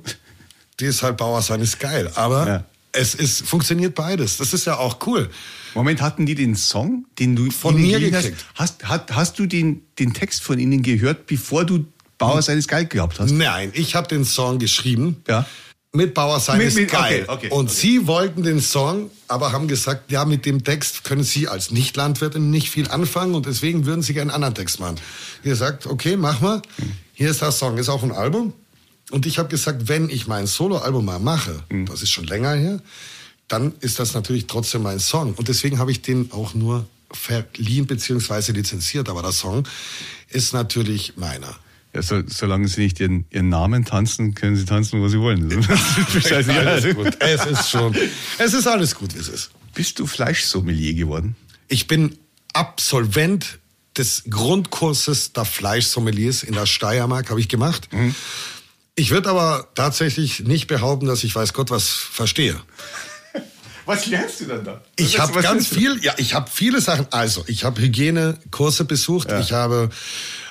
die 0.80 0.86
ist 0.86 1.02
halt 1.02 1.16
Bauersein 1.16 1.60
ist 1.60 1.78
geil. 1.78 2.10
Aber 2.16 2.46
Ja. 2.46 2.64
Es 2.96 3.14
ist, 3.14 3.46
funktioniert 3.46 3.94
beides. 3.94 4.38
Das 4.38 4.52
ist 4.52 4.66
ja 4.66 4.76
auch 4.78 4.98
cool. 5.06 5.30
Moment, 5.74 6.00
hatten 6.00 6.26
die 6.26 6.34
den 6.34 6.56
Song, 6.56 7.06
den 7.18 7.36
du 7.36 7.50
Von 7.50 7.80
mir 7.80 8.00
gekriegt. 8.00 8.44
Hast, 8.54 8.84
hast, 8.84 9.14
hast, 9.14 9.38
du 9.38 9.46
den, 9.46 9.82
den 9.98 10.14
Text 10.14 10.42
von 10.42 10.58
ihnen 10.58 10.82
gehört, 10.82 11.26
bevor 11.26 11.64
du 11.64 11.84
Bauer 12.18 12.40
seines 12.40 12.66
Geil 12.66 12.86
gehabt 12.86 13.20
hast? 13.20 13.30
Nein, 13.30 13.70
ich 13.74 13.94
habe 13.94 14.08
den 14.08 14.24
Song 14.24 14.58
geschrieben. 14.58 15.22
Ja. 15.28 15.46
Mit 15.92 16.12
Bauersein 16.14 16.58
Mit- 16.58 16.68
ist 16.68 16.76
mit- 16.76 16.90
geil. 16.90 17.24
okay, 17.26 17.46
okay, 17.46 17.50
und 17.50 17.66
okay. 17.66 17.74
sie 17.74 18.06
wollten 18.06 18.42
den 18.42 18.60
Song, 18.60 19.10
aber 19.28 19.52
haben 19.52 19.66
gesagt, 19.66 20.10
ja, 20.10 20.24
mit 20.26 20.44
dem 20.44 20.62
Text 20.62 21.04
können 21.04 21.24
sie 21.24 21.48
als 21.48 21.70
Nicht-Landwirtin 21.70 22.50
nicht 22.50 22.70
viel 22.70 22.88
anfangen 22.88 23.34
und 23.34 23.46
deswegen 23.46 23.86
würden 23.86 24.02
sie 24.02 24.12
gerne 24.12 24.32
einen 24.32 24.44
anderen 24.44 24.54
Text 24.54 24.78
machen. 24.78 24.96
Ihr 25.42 25.56
sagt, 25.56 25.86
okay, 25.86 26.16
mach 26.16 26.40
mal. 26.40 26.60
Hier 27.14 27.30
ist 27.30 27.40
der 27.40 27.50
Song, 27.52 27.78
ist 27.78 27.88
auf 27.88 28.02
ein 28.02 28.12
Album. 28.12 28.52
Und 29.10 29.26
ich 29.26 29.38
habe 29.38 29.48
gesagt, 29.48 29.88
wenn 29.88 30.08
ich 30.08 30.26
mein 30.26 30.46
Soloalbum 30.46 31.04
mal 31.04 31.18
mache, 31.20 31.62
Mhm. 31.70 31.86
das 31.86 32.02
ist 32.02 32.10
schon 32.10 32.24
länger 32.26 32.54
her, 32.54 32.80
dann 33.48 33.72
ist 33.80 33.98
das 34.00 34.14
natürlich 34.14 34.46
trotzdem 34.48 34.82
mein 34.82 34.98
Song. 34.98 35.34
Und 35.34 35.48
deswegen 35.48 35.78
habe 35.78 35.92
ich 35.92 36.02
den 36.02 36.32
auch 36.32 36.54
nur 36.54 36.86
verliehen 37.12 37.86
bzw. 37.86 38.52
lizenziert. 38.52 39.08
Aber 39.08 39.22
der 39.22 39.32
Song 39.32 39.66
ist 40.30 40.52
natürlich 40.52 41.16
meiner. 41.16 41.56
Ja, 41.94 42.02
so, 42.02 42.20
solange 42.26 42.66
sie 42.68 42.82
nicht 42.82 42.98
ihren, 43.00 43.24
ihren 43.30 43.48
Namen 43.48 43.84
tanzen, 43.84 44.34
können 44.34 44.56
sie 44.56 44.64
tanzen, 44.64 45.00
wo 45.00 45.08
sie 45.08 45.20
wollen. 45.20 45.48
Das 45.48 46.14
ist. 46.14 46.48
Alles 46.50 46.94
gut. 46.94 47.16
Es 47.20 47.46
ist 47.46 47.70
schon, 47.70 47.94
es 48.38 48.52
ist 48.52 48.66
alles 48.66 48.94
gut, 48.94 49.14
wie 49.14 49.20
es 49.20 49.28
ist. 49.28 49.50
Bist 49.74 49.98
du 49.98 50.06
Fleischsommelier 50.06 50.94
geworden? 50.94 51.36
Ich 51.68 51.86
bin 51.86 52.18
Absolvent 52.52 53.58
des 53.96 54.24
Grundkurses 54.28 55.32
der 55.32 55.44
Fleischsommeliers 55.44 56.42
in 56.42 56.54
der 56.54 56.66
Steiermark, 56.66 57.30
habe 57.30 57.40
ich 57.40 57.48
gemacht. 57.48 57.88
Ich 58.96 59.10
würde 59.10 59.28
aber 59.30 59.68
tatsächlich 59.74 60.40
nicht 60.40 60.66
behaupten, 60.66 61.06
dass 61.06 61.22
ich 61.22 61.34
weiß 61.34 61.52
Gott 61.52 61.70
was 61.70 61.88
verstehe. 61.88 62.56
Was 63.84 64.06
lernst 64.06 64.40
du 64.40 64.46
dann 64.46 64.64
da? 64.64 64.80
Ich 64.96 65.14
Was- 65.14 65.20
habe 65.20 65.34
was 65.36 65.42
ganz 65.44 65.68
viel, 65.68 66.02
ja, 66.02 66.12
ich 66.16 66.34
habe 66.34 66.50
viele 66.52 66.80
Sachen. 66.80 67.06
Also, 67.12 67.44
ich 67.46 67.62
habe 67.62 67.80
Hygienekurse 67.80 68.84
besucht, 68.84 69.30
ich 69.40 69.52
habe 69.52 69.90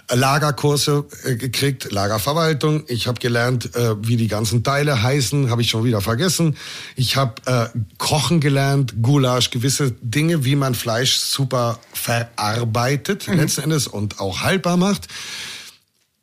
Lagerkurse 0.09 1.05
äh, 1.25 1.35
gekriegt, 1.35 1.91
Lagerverwaltung. 1.91 2.85
Ich 2.87 3.07
habe 3.07 3.19
gelernt, 3.19 3.75
äh, 3.75 3.95
wie 4.07 4.15
die 4.15 4.29
ganzen 4.29 4.63
Teile 4.63 5.01
heißen, 5.03 5.49
habe 5.49 5.63
ich 5.63 5.69
schon 5.69 5.83
wieder 5.83 5.99
vergessen. 5.99 6.55
Ich 6.95 7.17
habe 7.17 7.33
äh, 7.73 7.77
Kochen 7.97 8.39
gelernt, 8.39 8.93
Gulasch, 9.01 9.49
gewisse 9.49 9.91
Dinge, 10.01 10.45
wie 10.45 10.55
man 10.55 10.73
Fleisch 10.73 11.17
super 11.17 11.79
verarbeitet 11.91 13.27
letzten 13.27 13.63
Endes 13.63 13.87
und 13.87 14.19
auch 14.21 14.41
haltbar 14.43 14.77
macht. 14.77 15.07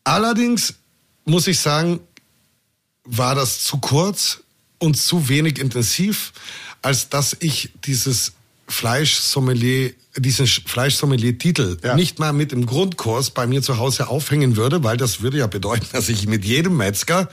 Allerdings 0.04 0.74
muss 1.26 1.46
ich 1.46 1.60
sagen, 1.60 2.00
war 3.04 3.34
das 3.34 3.62
zu 3.62 3.78
kurz 3.78 4.40
und 4.78 4.96
zu 4.96 5.28
wenig 5.28 5.58
intensiv, 5.58 6.32
als 6.82 7.08
dass 7.08 7.36
ich 7.40 7.70
dieses 7.84 8.32
Fleischsommelier, 8.68 9.92
diesen 10.16 10.46
Sch- 10.46 10.62
Fleischsommelier-Titel 10.66 11.78
Ja. 11.82 11.94
nicht 11.94 12.18
mal 12.18 12.32
mit 12.32 12.52
im 12.52 12.64
Grundkurs 12.66 13.30
bei 13.30 13.46
mir 13.46 13.62
zu 13.62 13.78
Hause 13.78 14.08
aufhängen 14.08 14.56
würde, 14.56 14.82
weil 14.84 14.96
das 14.96 15.20
würde 15.20 15.38
ja 15.38 15.46
bedeuten, 15.46 15.86
dass 15.92 16.08
ich 16.08 16.26
mit 16.26 16.44
jedem 16.44 16.76
Metzger 16.76 17.28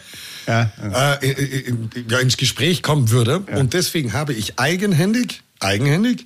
Ja, 0.47 0.71
Äh, 1.21 1.31
in, 1.31 1.89
in, 1.93 2.05
ja, 2.09 2.19
ins 2.19 2.37
Gespräch 2.37 2.81
kommen 2.83 3.09
würde. 3.11 3.39
Und 3.39 3.73
deswegen 3.73 4.13
habe 4.13 4.33
ich 4.33 4.59
eigenhändig 4.59 5.41
eigenhändig 5.59 6.25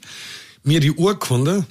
mir 0.64 0.80
die 0.80 0.92
Urkunde 0.92 1.66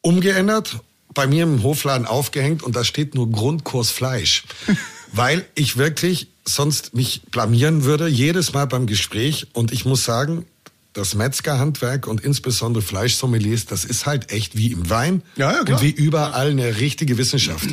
umgeändert, 0.00 0.80
bei 1.14 1.26
mir 1.26 1.44
im 1.44 1.62
Hofladen 1.62 2.06
aufgehängt 2.06 2.62
und 2.62 2.76
da 2.76 2.84
steht 2.84 3.14
nur 3.14 3.30
Grundkurs 3.30 3.90
Fleisch. 3.90 4.44
weil 5.12 5.46
ich 5.54 5.76
wirklich 5.78 6.28
sonst 6.48 6.94
mich 6.94 7.22
blamieren 7.30 7.84
würde, 7.84 8.08
jedes 8.08 8.52
Mal 8.52 8.66
beim 8.66 8.86
Gespräch. 8.86 9.46
Und 9.52 9.72
ich 9.72 9.84
muss 9.84 10.04
sagen, 10.04 10.46
das 10.92 11.14
Metzgerhandwerk 11.14 12.06
und 12.06 12.20
insbesondere 12.20 12.82
Fleischsommeliers, 12.82 13.66
das 13.66 13.84
ist 13.84 14.06
halt 14.06 14.32
echt 14.32 14.56
wie 14.56 14.72
im 14.72 14.90
Wein 14.90 15.22
Ja, 15.36 15.52
ja, 15.52 15.60
und 15.60 15.80
wie 15.82 15.90
überall 15.90 16.50
eine 16.50 16.78
richtige 16.78 17.18
Wissenschaft. 17.18 17.68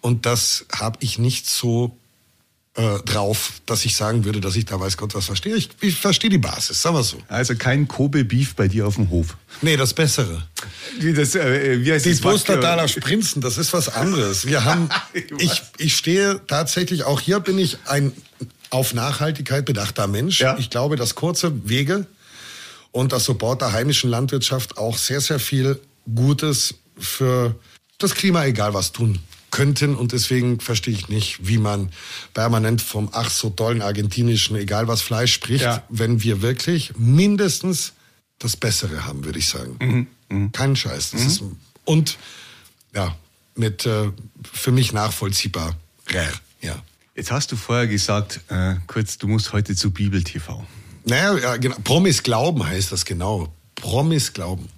Und 0.00 0.24
das 0.26 0.66
habe 0.72 0.98
ich 1.00 1.18
nicht 1.18 1.48
so 1.48 1.96
äh, 2.80 3.02
drauf, 3.04 3.60
dass 3.66 3.84
ich 3.84 3.94
sagen 3.94 4.24
würde, 4.24 4.40
dass 4.40 4.56
ich 4.56 4.64
da 4.64 4.80
weiß 4.80 4.96
Gott 4.96 5.14
was 5.14 5.26
verstehe. 5.26 5.54
Ich, 5.54 5.68
ich 5.80 5.96
verstehe 5.96 6.30
die 6.30 6.38
Basis, 6.38 6.80
sagen 6.80 6.96
wir 6.96 7.02
so. 7.02 7.18
Also 7.28 7.54
kein 7.54 7.86
Kobe-Beef 7.88 8.54
bei 8.54 8.68
dir 8.68 8.86
auf 8.86 8.94
dem 8.94 9.10
Hof. 9.10 9.36
Nee, 9.60 9.76
das 9.76 9.92
Bessere. 9.92 10.46
Wie, 10.98 11.12
das, 11.12 11.34
äh, 11.34 11.84
wie 11.84 11.92
heißt 11.92 12.06
Die? 12.06 12.14
Posterdaler 12.14 12.88
Sprinzen, 12.88 13.42
das 13.42 13.58
ist 13.58 13.74
was 13.74 13.90
anderes. 13.90 14.46
Wir 14.46 14.64
haben, 14.66 14.88
ich, 15.12 15.62
ich 15.76 15.94
stehe 15.94 16.40
tatsächlich, 16.46 17.04
auch 17.04 17.20
hier 17.20 17.40
bin 17.40 17.58
ich 17.58 17.76
ein 17.86 18.12
auf 18.70 18.94
Nachhaltigkeit 18.94 19.66
bedachter 19.66 20.06
Mensch. 20.06 20.40
Ja. 20.40 20.56
Ich 20.58 20.70
glaube, 20.70 20.96
dass 20.96 21.14
kurze 21.14 21.68
Wege 21.68 22.06
und 22.92 23.12
das 23.12 23.24
Support 23.24 23.60
der 23.60 23.72
heimischen 23.72 24.08
Landwirtschaft 24.08 24.78
auch 24.78 24.96
sehr, 24.96 25.20
sehr 25.20 25.38
viel 25.38 25.80
Gutes 26.14 26.76
für 26.98 27.56
das 27.98 28.14
Klima, 28.14 28.46
egal 28.46 28.72
was, 28.72 28.92
tun 28.92 29.18
könnten. 29.50 29.94
Und 29.94 30.12
deswegen 30.12 30.60
verstehe 30.60 30.94
ich 30.94 31.08
nicht, 31.08 31.46
wie 31.46 31.58
man 31.58 31.90
permanent 32.34 32.82
vom 32.82 33.08
ach 33.12 33.30
so 33.30 33.50
tollen 33.50 33.82
argentinischen, 33.82 34.56
egal 34.56 34.88
was 34.88 35.02
Fleisch 35.02 35.32
spricht, 35.32 35.64
Ja. 35.64 35.82
wenn 35.88 36.22
wir 36.22 36.42
wirklich 36.42 36.92
mindestens 36.96 37.92
das 38.38 38.56
Bessere 38.56 39.04
haben, 39.04 39.24
würde 39.24 39.38
ich 39.38 39.48
sagen. 39.48 40.08
Kein 40.52 40.76
Scheiß. 40.76 41.10
Das 41.10 41.22
ist, 41.22 41.42
und 41.84 42.16
ja, 42.94 43.14
mit 43.54 43.84
äh, 43.86 44.10
für 44.52 44.72
mich 44.72 44.92
nachvollziehbar. 44.92 45.76
Rare, 46.08 46.32
ja. 46.62 46.82
Jetzt 47.14 47.30
hast 47.30 47.52
du 47.52 47.56
vorher 47.56 47.86
gesagt, 47.86 48.40
äh, 48.48 48.76
kurz, 48.86 49.18
du 49.18 49.28
musst 49.28 49.52
heute 49.52 49.74
zu 49.76 49.90
Bibel 49.90 50.22
TV. 50.24 50.64
Naja, 51.04 51.36
ja, 51.38 51.56
genau. 51.56 51.76
Promis 51.84 52.22
Glauben 52.22 52.64
heißt 52.66 52.92
das 52.92 53.04
genau. 53.04 53.52
Promis 53.74 54.32
Glauben. 54.32 54.68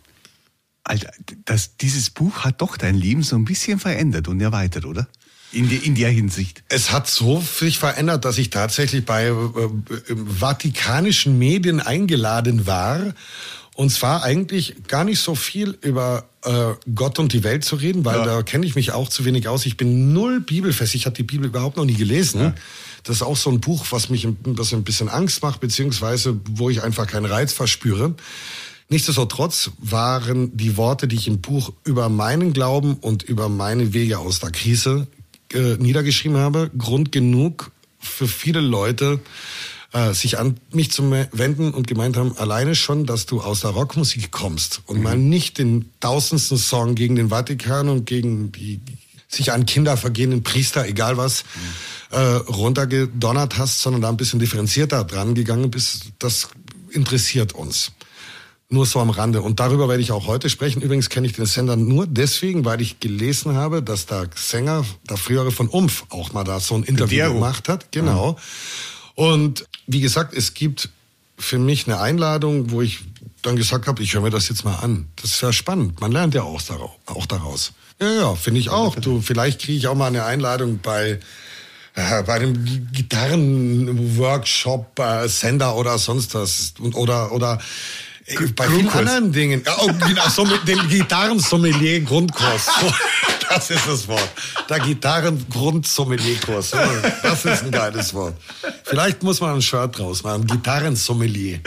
Alter, 0.84 1.10
das, 1.44 1.76
dieses 1.76 2.10
Buch 2.10 2.40
hat 2.40 2.60
doch 2.60 2.76
dein 2.76 2.96
Leben 2.96 3.22
so 3.22 3.36
ein 3.36 3.44
bisschen 3.44 3.78
verändert 3.78 4.26
und 4.28 4.40
erweitert, 4.40 4.84
oder? 4.84 5.06
In, 5.52 5.68
der- 5.68 5.82
in 5.84 5.94
der 5.94 6.08
Hinsicht. 6.10 6.64
Es 6.68 6.90
hat 6.92 7.08
so 7.08 7.40
sich 7.42 7.78
verändert, 7.78 8.24
dass 8.24 8.38
ich 8.38 8.50
tatsächlich 8.50 9.04
bei 9.04 9.26
äh, 9.26 9.34
vatikanischen 10.16 11.38
Medien 11.38 11.80
eingeladen 11.80 12.66
war. 12.66 13.14
Und 13.74 13.90
zwar 13.90 14.22
eigentlich 14.22 14.74
gar 14.86 15.04
nicht 15.04 15.20
so 15.20 15.34
viel 15.34 15.78
über 15.80 16.28
äh, 16.44 16.74
Gott 16.94 17.18
und 17.18 17.32
die 17.32 17.42
Welt 17.42 17.64
zu 17.64 17.76
reden, 17.76 18.04
weil 18.04 18.18
Ja. 18.18 18.24
da 18.26 18.42
kenne 18.42 18.66
ich 18.66 18.74
mich 18.74 18.92
auch 18.92 19.08
zu 19.08 19.24
wenig 19.24 19.48
aus. 19.48 19.64
Ich 19.64 19.76
bin 19.78 20.12
null 20.12 20.40
bibelfest. 20.40 20.94
Ich 20.94 21.06
habe 21.06 21.16
die 21.16 21.22
Bibel 21.22 21.46
überhaupt 21.46 21.76
noch 21.78 21.84
nie 21.86 21.94
gelesen. 21.94 22.54
Das 23.04 23.16
ist 23.16 23.22
auch 23.22 23.36
so 23.36 23.50
ein 23.50 23.60
Buch, 23.60 23.86
was 23.90 24.10
mich 24.10 24.24
ein, 24.26 24.36
was 24.44 24.72
ein 24.74 24.84
bisschen 24.84 25.08
Angst 25.08 25.42
macht, 25.42 25.60
beziehungsweise 25.60 26.38
wo 26.50 26.68
ich 26.70 26.82
einfach 26.82 27.06
keinen 27.06 27.24
Reiz 27.26 27.52
verspüre. 27.54 28.14
Nichtsdestotrotz 28.92 29.70
waren 29.78 30.54
die 30.54 30.76
Worte, 30.76 31.08
die 31.08 31.16
ich 31.16 31.26
im 31.26 31.40
Buch 31.40 31.72
über 31.82 32.10
meinen 32.10 32.52
Glauben 32.52 32.96
und 33.00 33.22
über 33.22 33.48
meine 33.48 33.94
Wege 33.94 34.18
aus 34.18 34.38
der 34.38 34.50
Krise 34.50 35.06
äh, 35.54 35.76
niedergeschrieben 35.78 36.36
habe, 36.36 36.70
Grund 36.76 37.10
genug 37.10 37.70
für 37.98 38.28
viele 38.28 38.60
Leute, 38.60 39.18
äh, 39.94 40.12
sich 40.12 40.38
an 40.38 40.58
mich 40.72 40.92
zu 40.92 41.10
wenden 41.10 41.72
und 41.72 41.86
gemeint 41.86 42.18
haben, 42.18 42.36
alleine 42.36 42.74
schon, 42.74 43.06
dass 43.06 43.24
du 43.24 43.40
aus 43.40 43.62
der 43.62 43.70
Rockmusik 43.70 44.30
kommst 44.30 44.82
und 44.84 45.02
mal 45.02 45.16
nicht 45.16 45.56
den 45.56 45.90
tausendsten 46.00 46.58
Song 46.58 46.94
gegen 46.94 47.16
den 47.16 47.30
Vatikan 47.30 47.88
und 47.88 48.04
gegen 48.04 48.52
die 48.52 48.78
sich 49.26 49.52
an 49.52 49.64
Kinder 49.64 49.96
vergehenden 49.96 50.42
Priester, 50.42 50.86
egal 50.86 51.16
was, 51.16 51.44
äh, 52.10 52.18
runtergedonnert 52.20 53.56
hast, 53.56 53.80
sondern 53.80 54.02
da 54.02 54.10
ein 54.10 54.18
bisschen 54.18 54.38
differenzierter 54.38 55.04
dran 55.04 55.34
gegangen 55.34 55.70
bist, 55.70 56.12
das 56.18 56.50
interessiert 56.90 57.54
uns. 57.54 57.92
Nur 58.72 58.86
so 58.86 59.00
am 59.00 59.10
Rande. 59.10 59.42
Und 59.42 59.60
darüber 59.60 59.86
werde 59.88 60.02
ich 60.02 60.12
auch 60.12 60.26
heute 60.26 60.48
sprechen. 60.48 60.80
Übrigens 60.80 61.10
kenne 61.10 61.26
ich 61.26 61.34
den 61.34 61.44
Sender 61.44 61.76
nur 61.76 62.06
deswegen, 62.06 62.64
weil 62.64 62.80
ich 62.80 63.00
gelesen 63.00 63.54
habe, 63.54 63.82
dass 63.82 64.06
der 64.06 64.30
Sänger, 64.34 64.86
der 65.10 65.18
frühere 65.18 65.52
von 65.52 65.68
Umf, 65.68 66.06
auch 66.08 66.32
mal 66.32 66.42
da 66.42 66.58
so 66.58 66.76
ein 66.76 66.82
Interview 66.82 67.18
Dero. 67.18 67.34
gemacht 67.34 67.68
hat. 67.68 67.92
Genau. 67.92 68.38
Und 69.14 69.66
wie 69.86 70.00
gesagt, 70.00 70.32
es 70.34 70.54
gibt 70.54 70.88
für 71.38 71.58
mich 71.58 71.86
eine 71.86 72.00
Einladung, 72.00 72.70
wo 72.70 72.80
ich 72.80 73.00
dann 73.42 73.56
gesagt 73.56 73.88
habe, 73.88 74.02
ich 74.02 74.14
höre 74.14 74.22
mir 74.22 74.30
das 74.30 74.48
jetzt 74.48 74.64
mal 74.64 74.76
an. 74.76 75.06
Das 75.16 75.32
ist 75.32 75.42
ja 75.42 75.52
spannend. 75.52 76.00
Man 76.00 76.10
lernt 76.10 76.32
ja 76.32 76.44
auch 76.44 76.62
daraus. 76.62 77.72
Ja, 78.00 78.10
ja, 78.10 78.34
finde 78.34 78.58
ich 78.60 78.70
auch. 78.70 78.96
Du, 78.96 79.20
vielleicht 79.20 79.60
kriege 79.60 79.76
ich 79.76 79.86
auch 79.86 79.94
mal 79.94 80.06
eine 80.06 80.24
Einladung 80.24 80.78
bei 80.82 81.20
äh, 81.94 82.22
bei 82.22 82.36
einem 82.36 82.64
Gi- 82.64 82.86
Gitarrenworkshop, 82.92 84.98
äh, 84.98 85.28
Sender 85.28 85.76
oder 85.76 85.98
sonst 85.98 86.34
was. 86.34 86.72
Und, 86.78 86.94
oder, 86.94 87.32
oder 87.32 87.58
bei 88.26 88.66
vielen 88.66 88.82
Grundkurs. 88.82 88.94
anderen 88.94 89.32
Dingen. 89.32 89.62
Ja, 89.64 89.76
oh, 89.80 89.86
genau, 89.86 90.28
so 90.28 90.44
mit 90.44 90.66
dem 90.66 90.88
Gitarrensommelier-Grundkurs. 90.88 92.66
So, 92.66 92.92
das 93.48 93.70
ist 93.70 93.86
das 93.86 94.08
Wort. 94.08 94.28
Der 94.68 94.78
Gitarrengrundsommelier-Kurs. 94.80 96.70
So, 96.70 96.78
Das 97.22 97.44
ist 97.44 97.64
ein 97.64 97.70
geiles 97.70 98.14
Wort. 98.14 98.36
Vielleicht 98.84 99.22
muss 99.22 99.40
man 99.40 99.56
ein 99.56 99.62
Shirt 99.62 99.98
draus 99.98 100.22
machen. 100.22 100.46
Gitarrensommelier. 100.46 101.60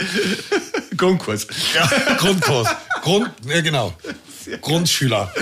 Grundkurs. 0.96 1.46
Ja, 1.74 1.90
Grundkurs. 2.16 2.68
Grund, 3.02 3.30
ja, 3.46 3.60
genau. 3.60 3.94
Grundschüler. 4.60 5.32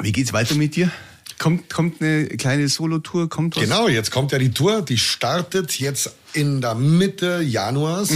Wie 0.00 0.12
geht's 0.12 0.32
weiter 0.32 0.54
mit 0.54 0.76
dir? 0.76 0.90
Kommt, 1.38 1.70
kommt 1.72 2.00
eine 2.00 2.26
kleine 2.28 2.68
Solotour? 2.68 3.28
Kommt 3.28 3.56
was? 3.56 3.62
Genau, 3.62 3.88
jetzt 3.88 4.10
kommt 4.10 4.32
ja 4.32 4.38
die 4.38 4.50
Tour, 4.50 4.82
die 4.82 4.98
startet 4.98 5.78
jetzt 5.78 6.12
in 6.32 6.60
der 6.60 6.74
Mitte 6.74 7.40
Januars 7.42 8.10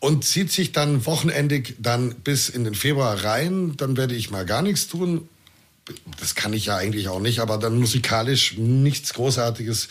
und 0.00 0.24
zieht 0.24 0.50
sich 0.50 0.72
dann 0.72 1.06
wochenendig 1.06 1.76
dann 1.78 2.14
bis 2.14 2.48
in 2.48 2.64
den 2.64 2.74
Februar 2.74 3.22
rein. 3.22 3.74
Dann 3.76 3.96
werde 3.96 4.14
ich 4.14 4.30
mal 4.30 4.46
gar 4.46 4.62
nichts 4.62 4.88
tun. 4.88 5.28
Das 6.18 6.34
kann 6.34 6.52
ich 6.52 6.66
ja 6.66 6.76
eigentlich 6.76 7.08
auch 7.08 7.20
nicht, 7.20 7.40
aber 7.40 7.58
dann 7.58 7.78
musikalisch 7.78 8.56
nichts 8.56 9.12
Großartiges 9.14 9.88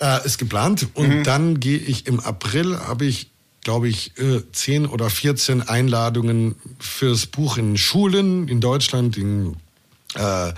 äh, 0.00 0.24
ist 0.26 0.38
geplant. 0.38 0.88
Und 0.94 1.24
dann 1.24 1.58
gehe 1.58 1.78
ich 1.78 2.06
im 2.06 2.20
April, 2.20 2.78
habe 2.78 3.06
ich, 3.06 3.30
glaube 3.62 3.88
ich, 3.88 4.18
äh, 4.18 4.42
10 4.52 4.86
oder 4.86 5.08
14 5.08 5.62
Einladungen 5.62 6.56
fürs 6.78 7.26
Buch 7.26 7.56
in 7.56 7.78
Schulen 7.78 8.48
in 8.48 8.60
Deutschland, 8.60 9.16
in 9.16 9.56
äh, 10.14 10.52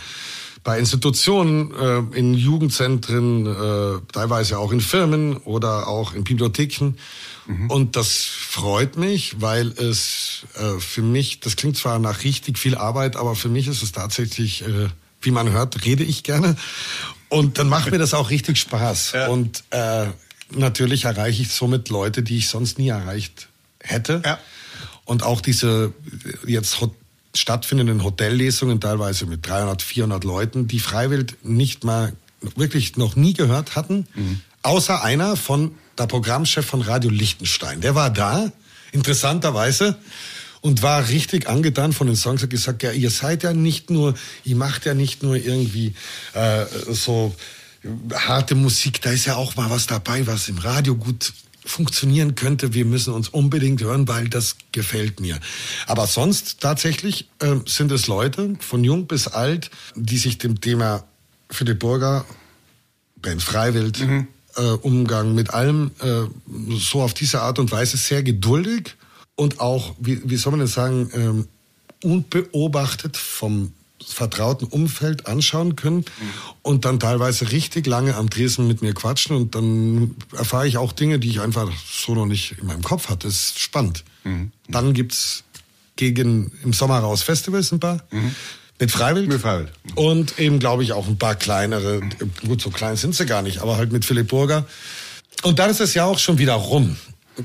bei 0.66 0.80
Institutionen, 0.80 1.72
äh, 1.72 2.18
in 2.18 2.34
Jugendzentren, 2.34 3.46
äh, 3.46 4.00
teilweise 4.12 4.58
auch 4.58 4.72
in 4.72 4.80
Firmen 4.80 5.36
oder 5.36 5.86
auch 5.86 6.12
in 6.12 6.24
Bibliotheken. 6.24 6.94
Und 7.68 7.94
das 7.94 8.24
freut 8.24 8.96
mich, 8.96 9.40
weil 9.40 9.68
es 9.68 10.46
äh, 10.56 10.80
für 10.80 11.02
mich, 11.02 11.38
das 11.38 11.54
klingt 11.54 11.76
zwar 11.76 12.00
nach 12.00 12.24
richtig 12.24 12.58
viel 12.58 12.74
Arbeit, 12.74 13.14
aber 13.14 13.36
für 13.36 13.48
mich 13.48 13.68
ist 13.68 13.84
es 13.84 13.92
tatsächlich, 13.92 14.62
äh, 14.62 14.88
wie 15.20 15.30
man 15.30 15.50
hört, 15.50 15.84
rede 15.84 16.02
ich 16.02 16.24
gerne. 16.24 16.56
Und 17.28 17.58
dann 17.58 17.68
macht 17.68 17.92
mir 17.92 17.98
das 17.98 18.14
auch 18.14 18.30
richtig 18.30 18.58
Spaß. 18.58 19.12
Ja. 19.12 19.28
Und 19.28 19.62
äh, 19.70 20.06
natürlich 20.50 21.04
erreiche 21.04 21.42
ich 21.42 21.52
somit 21.52 21.88
Leute, 21.88 22.24
die 22.24 22.38
ich 22.38 22.48
sonst 22.48 22.80
nie 22.80 22.88
erreicht 22.88 23.46
hätte. 23.78 24.22
Ja. 24.24 24.40
Und 25.04 25.22
auch 25.22 25.40
diese 25.40 25.92
jetzt 26.44 26.80
stattfindenden 27.36 28.02
Hotellesungen, 28.02 28.80
teilweise 28.80 29.26
mit 29.26 29.46
300, 29.46 29.82
400 29.82 30.24
Leuten, 30.24 30.68
die 30.68 30.80
Freiwild 30.80 31.36
nicht 31.44 31.84
mal 31.84 32.12
wirklich 32.56 32.96
noch 32.96 33.16
nie 33.16 33.32
gehört 33.32 33.76
hatten, 33.76 34.06
außer 34.62 35.02
einer 35.02 35.36
von 35.36 35.74
der 35.98 36.06
Programmchef 36.06 36.66
von 36.66 36.82
Radio 36.82 37.10
Liechtenstein. 37.10 37.80
Der 37.80 37.94
war 37.94 38.10
da, 38.10 38.50
interessanterweise, 38.92 39.96
und 40.60 40.82
war 40.82 41.08
richtig 41.08 41.48
angetan 41.48 41.92
von 41.92 42.08
den 42.08 42.16
Songs. 42.16 42.42
Hat 42.42 42.50
gesagt, 42.50 42.82
ja, 42.82 42.90
ihr 42.90 43.10
seid 43.10 43.42
ja 43.44 43.52
nicht 43.52 43.90
nur, 43.90 44.14
ihr 44.44 44.56
macht 44.56 44.84
ja 44.84 44.94
nicht 44.94 45.22
nur 45.22 45.36
irgendwie 45.36 45.94
äh, 46.34 46.64
so 46.90 47.34
harte 48.12 48.54
Musik, 48.54 49.00
da 49.00 49.10
ist 49.10 49.26
ja 49.26 49.36
auch 49.36 49.54
mal 49.56 49.70
was 49.70 49.86
dabei, 49.86 50.26
was 50.26 50.48
im 50.48 50.58
Radio 50.58 50.96
gut 50.96 51.32
funktionieren 51.66 52.34
könnte. 52.34 52.72
Wir 52.74 52.84
müssen 52.84 53.12
uns 53.12 53.28
unbedingt 53.28 53.82
hören, 53.82 54.08
weil 54.08 54.28
das 54.28 54.56
gefällt 54.72 55.20
mir. 55.20 55.38
Aber 55.86 56.06
sonst 56.06 56.60
tatsächlich 56.60 57.28
äh, 57.40 57.56
sind 57.66 57.92
es 57.92 58.06
Leute 58.06 58.54
von 58.60 58.84
jung 58.84 59.06
bis 59.06 59.28
alt, 59.28 59.70
die 59.94 60.18
sich 60.18 60.38
dem 60.38 60.60
Thema 60.60 61.04
Philipp 61.50 61.80
Burger, 61.80 62.24
Ben 63.16 63.40
Freiwild, 63.40 64.00
äh, 64.56 64.60
Umgang 64.60 65.34
mit 65.34 65.50
allem 65.50 65.90
äh, 66.00 66.22
so 66.78 67.02
auf 67.02 67.14
diese 67.14 67.42
Art 67.42 67.58
und 67.58 67.70
Weise 67.72 67.96
sehr 67.96 68.22
geduldig 68.22 68.94
und 69.34 69.60
auch, 69.60 69.94
wie, 69.98 70.20
wie 70.28 70.36
soll 70.36 70.52
man 70.52 70.60
das 70.60 70.72
sagen, 70.72 71.10
ähm, 71.12 71.48
unbeobachtet 72.02 73.16
vom 73.16 73.72
vertrauten 74.06 74.66
Umfeld 74.66 75.26
anschauen 75.26 75.76
können 75.76 76.04
und 76.62 76.84
dann 76.84 77.00
teilweise 77.00 77.50
richtig 77.50 77.86
lange 77.86 78.14
am 78.14 78.30
Dresen 78.30 78.66
mit 78.66 78.82
mir 78.82 78.94
quatschen 78.94 79.36
und 79.36 79.54
dann 79.54 80.14
erfahre 80.36 80.68
ich 80.68 80.78
auch 80.78 80.92
Dinge, 80.92 81.18
die 81.18 81.28
ich 81.28 81.40
einfach 81.40 81.70
so 81.90 82.14
noch 82.14 82.26
nicht 82.26 82.56
in 82.60 82.66
meinem 82.66 82.82
Kopf 82.82 83.08
hatte. 83.08 83.26
Das 83.26 83.34
ist 83.34 83.58
spannend. 83.58 84.04
Mhm. 84.24 84.52
Dann 84.68 84.94
gibt's 84.94 85.44
gegen 85.96 86.52
im 86.62 86.72
Sommer 86.72 86.98
raus 86.98 87.22
Festivals 87.22 87.72
ein 87.72 87.80
paar. 87.80 88.04
Mit 88.78 88.90
Freiwild. 88.90 89.26
Mhm. 89.26 89.32
Mit 89.32 89.42
Freiwild. 89.42 89.72
Und 89.94 90.38
eben, 90.38 90.58
glaube 90.58 90.82
ich, 90.82 90.92
auch 90.92 91.08
ein 91.08 91.18
paar 91.18 91.34
kleinere. 91.34 92.00
Gut, 92.46 92.60
so 92.60 92.70
klein 92.70 92.96
sind 92.96 93.14
sie 93.14 93.26
gar 93.26 93.42
nicht, 93.42 93.58
aber 93.58 93.76
halt 93.76 93.92
mit 93.92 94.04
Philipp 94.04 94.28
Burger. 94.28 94.66
Und 95.42 95.58
dann 95.58 95.70
ist 95.70 95.80
das 95.80 95.94
Jahr 95.94 96.06
auch 96.06 96.18
schon 96.18 96.38
wieder 96.38 96.54
rum. 96.54 96.96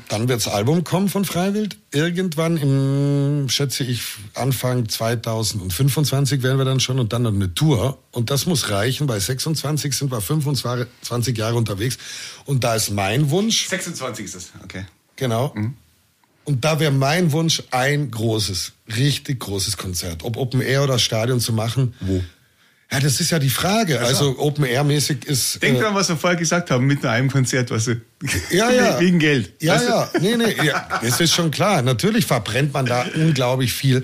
Dann 0.07 0.29
wird 0.29 0.45
das 0.45 0.47
Album 0.47 0.83
kommen 0.83 1.09
von 1.09 1.25
Freiwild. 1.25 1.77
Irgendwann 1.91 2.57
im, 2.57 3.49
schätze 3.49 3.83
ich, 3.83 4.01
Anfang 4.33 4.87
2025 4.87 6.43
werden 6.43 6.57
wir 6.57 6.65
dann 6.65 6.79
schon 6.79 6.99
und 6.99 7.11
dann 7.11 7.23
noch 7.23 7.33
eine 7.33 7.53
Tour. 7.53 7.97
Und 8.11 8.29
das 8.29 8.45
muss 8.45 8.69
reichen. 8.69 9.07
Bei 9.07 9.19
26 9.19 9.93
sind 9.93 10.11
wir 10.11 10.21
25 10.21 11.37
Jahre 11.37 11.55
unterwegs. 11.55 11.97
Und 12.45 12.63
da 12.63 12.75
ist 12.75 12.91
mein 12.91 13.29
Wunsch, 13.31 13.67
26 13.67 14.25
ist 14.25 14.35
das, 14.35 14.51
okay. 14.63 14.85
Genau. 15.17 15.53
Und 16.45 16.65
da 16.65 16.79
wäre 16.79 16.91
mein 16.91 17.31
Wunsch, 17.31 17.63
ein 17.71 18.09
großes, 18.09 18.71
richtig 18.97 19.39
großes 19.39 19.77
Konzert. 19.77 20.23
Ob 20.23 20.37
Open 20.37 20.61
Air 20.61 20.83
oder 20.83 20.99
Stadion 20.99 21.39
zu 21.39 21.53
machen. 21.53 21.93
Wo? 21.99 22.23
Ja, 22.91 22.99
das 22.99 23.21
ist 23.21 23.29
ja 23.29 23.39
die 23.39 23.49
Frage. 23.49 24.01
Also 24.01 24.37
Open 24.37 24.65
Air 24.65 24.83
mäßig 24.83 25.25
ist. 25.25 25.63
Denk 25.63 25.77
äh, 25.77 25.81
dran, 25.81 25.95
was 25.95 26.09
wir 26.09 26.17
vorher 26.17 26.37
gesagt 26.37 26.71
haben, 26.71 26.85
mit 26.85 27.05
einem 27.05 27.31
Konzert, 27.31 27.71
was 27.71 27.85
du. 27.85 28.01
Ja, 28.49 28.69
ja. 28.69 28.99
Wegen 28.99 29.17
Geld. 29.17 29.53
Ja, 29.61 29.75
Weißt 29.75 29.87
du? 29.87 29.91
ja. 29.91 30.09
Nee, 30.19 30.35
nee, 30.35 30.65
ja. 30.65 30.87
Das 31.01 31.21
ist 31.21 31.33
schon 31.33 31.51
klar. 31.51 31.81
Natürlich 31.81 32.25
verbrennt 32.25 32.73
man 32.73 32.85
da 32.85 33.05
unglaublich 33.15 33.71
viel 33.71 34.03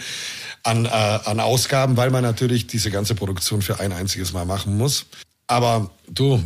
an, 0.63 0.85
äh, 0.85 0.89
an 0.89 1.41
Ausgaben, 1.41 1.97
weil 1.97 2.11
man 2.11 2.23
natürlich 2.23 2.67
diese 2.67 2.89
ganze 2.89 3.13
Produktion 3.13 3.61
für 3.61 3.79
ein 3.81 3.91
einziges 3.91 4.31
Mal 4.31 4.45
machen 4.45 4.77
muss. 4.77 5.05
Aber 5.47 5.91
du, 6.09 6.43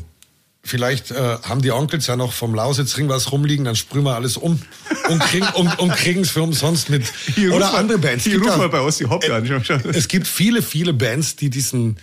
vielleicht 0.64 1.12
äh, 1.12 1.38
haben 1.44 1.62
die 1.62 1.72
Onkels 1.72 2.08
ja 2.08 2.16
noch 2.16 2.34
vom 2.34 2.54
Lausitzring 2.54 3.10
was 3.10 3.32
rumliegen, 3.32 3.66
dann 3.66 3.76
sprühen 3.76 4.06
wir 4.06 4.16
alles 4.16 4.38
um 4.38 4.62
und 5.10 5.20
kriegen 5.20 5.48
um, 5.56 5.68
und 5.78 5.92
kriegen's 5.94 6.30
für 6.32 6.42
umsonst 6.44 6.90
mit. 6.90 7.04
Hier 7.36 7.54
Oder 7.54 7.74
andere 7.74 7.98
Bands. 7.98 8.24
Hier 8.26 8.40
ruf 8.40 8.58
mal 8.58 8.70
bei 8.70 8.80
Ossi 8.80 9.06
Hopp 9.06 9.24
an. 9.30 9.46
Schau, 9.48 9.60
schau. 9.64 9.90
es 9.90 10.08
gibt 10.08 10.28
viele, 10.28 10.62
viele 10.62 10.94
Bands, 10.94 11.36
die 11.36 11.50
diesen, 11.50 11.98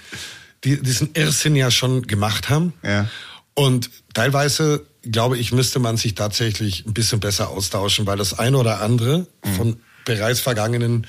die 0.64 0.82
diesen 0.82 1.10
Irrsinn 1.14 1.54
ja 1.56 1.70
schon 1.70 2.06
gemacht 2.06 2.48
haben. 2.48 2.72
Ja. 2.82 3.08
Und 3.54 3.90
teilweise, 4.14 4.84
glaube 5.02 5.38
ich, 5.38 5.52
müsste 5.52 5.78
man 5.78 5.96
sich 5.96 6.14
tatsächlich 6.14 6.84
ein 6.86 6.94
bisschen 6.94 7.20
besser 7.20 7.48
austauschen, 7.50 8.06
weil 8.06 8.16
das 8.18 8.38
eine 8.38 8.56
oder 8.56 8.80
andere 8.80 9.26
Mhm. 9.44 9.54
von 9.56 9.76
bereits 10.04 10.40
vergangenen 10.40 11.06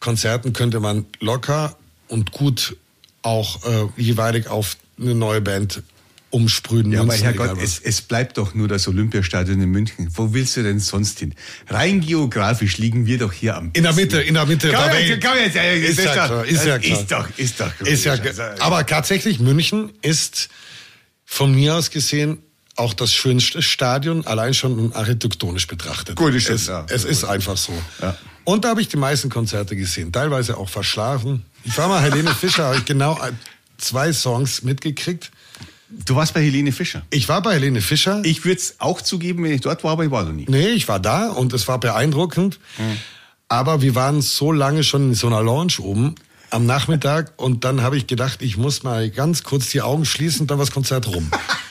Konzerten 0.00 0.52
könnte 0.52 0.80
man 0.80 1.06
locker 1.20 1.76
und 2.08 2.32
gut 2.32 2.76
auch 3.22 3.64
äh, 3.64 3.86
jeweilig 3.96 4.48
auf 4.48 4.76
eine 5.00 5.14
neue 5.14 5.40
Band 5.40 5.82
umsprühen. 6.30 6.92
Ja, 6.92 7.00
aber 7.00 7.14
Herrgott, 7.14 7.58
es, 7.60 7.78
es 7.80 8.00
bleibt 8.00 8.38
doch 8.38 8.54
nur 8.54 8.68
das 8.68 8.86
Olympiastadion 8.88 9.60
in 9.60 9.68
München. 9.70 10.08
Wo 10.14 10.32
willst 10.32 10.56
du 10.56 10.62
denn 10.62 10.78
sonst 10.78 11.18
hin? 11.18 11.34
Rein 11.68 12.00
geografisch 12.00 12.78
liegen 12.78 13.06
wir 13.06 13.18
doch 13.18 13.32
hier 13.32 13.56
am 13.56 13.70
in 13.72 13.82
der 13.82 13.92
Mitte, 13.92 14.20
in 14.20 14.34
der 14.34 14.46
Mitte 14.46 14.72
Komm 14.72 14.90
jetzt, 14.92 15.24
komm 15.24 15.36
jetzt, 15.36 15.56
ist, 15.56 15.98
das 15.98 16.04
ja 16.04 16.12
ist 16.12 16.18
doch- 16.18 16.26
klar, 16.26 16.44
ist 16.46 16.64
ja 16.64 16.78
klar. 16.78 17.00
ist 17.00 17.10
doch- 17.10 17.38
ist 17.38 17.60
doch 17.60 17.86
ist 17.86 18.04
ja. 18.04 18.12
Also, 18.12 18.42
Aber 18.60 18.86
tatsächlich, 18.86 19.40
München 19.40 19.90
ist 20.02 20.48
von 21.24 21.54
mir 21.54 21.74
aus 21.74 21.90
gesehen 21.90 22.38
auch 22.76 22.94
das 22.94 23.12
schönste 23.12 23.60
Stadion, 23.60 24.26
allein 24.26 24.54
schon 24.54 24.92
architektonisch 24.94 25.66
betrachtet. 25.66 26.16
Gut, 26.16 26.40
stimmt, 26.40 26.60
es, 26.60 26.66
ja. 26.68 26.86
es 26.88 27.04
ist 27.04 27.24
einfach 27.24 27.56
so. 27.56 27.72
Ja. 28.00 28.16
Und 28.44 28.64
da 28.64 28.70
habe 28.70 28.80
ich 28.80 28.88
die 28.88 28.96
meisten 28.96 29.28
Konzerte 29.28 29.76
gesehen, 29.76 30.12
teilweise 30.12 30.56
auch 30.56 30.68
verschlafen. 30.68 31.44
Ich 31.64 31.76
war 31.76 31.88
mal 31.88 32.00
Helene 32.00 32.34
Fischer, 32.34 32.64
habe 32.64 32.76
ich 32.76 32.84
genau 32.86 33.20
zwei 33.76 34.12
Songs 34.12 34.62
mitgekriegt. 34.62 35.30
Du 35.90 36.14
warst 36.14 36.34
bei 36.34 36.42
Helene 36.42 36.72
Fischer. 36.72 37.02
Ich 37.10 37.28
war 37.28 37.42
bei 37.42 37.54
Helene 37.54 37.80
Fischer. 37.80 38.22
Ich 38.24 38.44
würde 38.44 38.60
es 38.60 38.76
auch 38.78 39.00
zugeben, 39.00 39.42
wenn 39.44 39.52
ich 39.52 39.60
dort 39.60 39.82
war, 39.82 39.92
aber 39.92 40.04
ich 40.04 40.10
war 40.10 40.24
noch 40.24 40.32
nie. 40.32 40.46
Nee, 40.48 40.68
ich 40.68 40.86
war 40.88 41.00
da 41.00 41.28
und 41.28 41.52
es 41.52 41.66
war 41.68 41.80
beeindruckend. 41.80 42.60
Aber 43.48 43.82
wir 43.82 43.96
waren 43.96 44.22
so 44.22 44.52
lange 44.52 44.84
schon 44.84 45.08
in 45.10 45.14
so 45.14 45.26
einer 45.26 45.42
Lounge 45.42 45.80
oben 45.80 46.14
am 46.50 46.66
Nachmittag 46.66 47.32
und 47.36 47.64
dann 47.64 47.82
habe 47.82 47.96
ich 47.96 48.06
gedacht, 48.06 48.42
ich 48.42 48.56
muss 48.56 48.82
mal 48.82 49.10
ganz 49.10 49.42
kurz 49.42 49.70
die 49.70 49.82
Augen 49.82 50.04
schließen, 50.04 50.46
dann 50.46 50.58
war 50.58 50.64
das 50.64 50.72
Konzert 50.72 51.08
rum. 51.08 51.30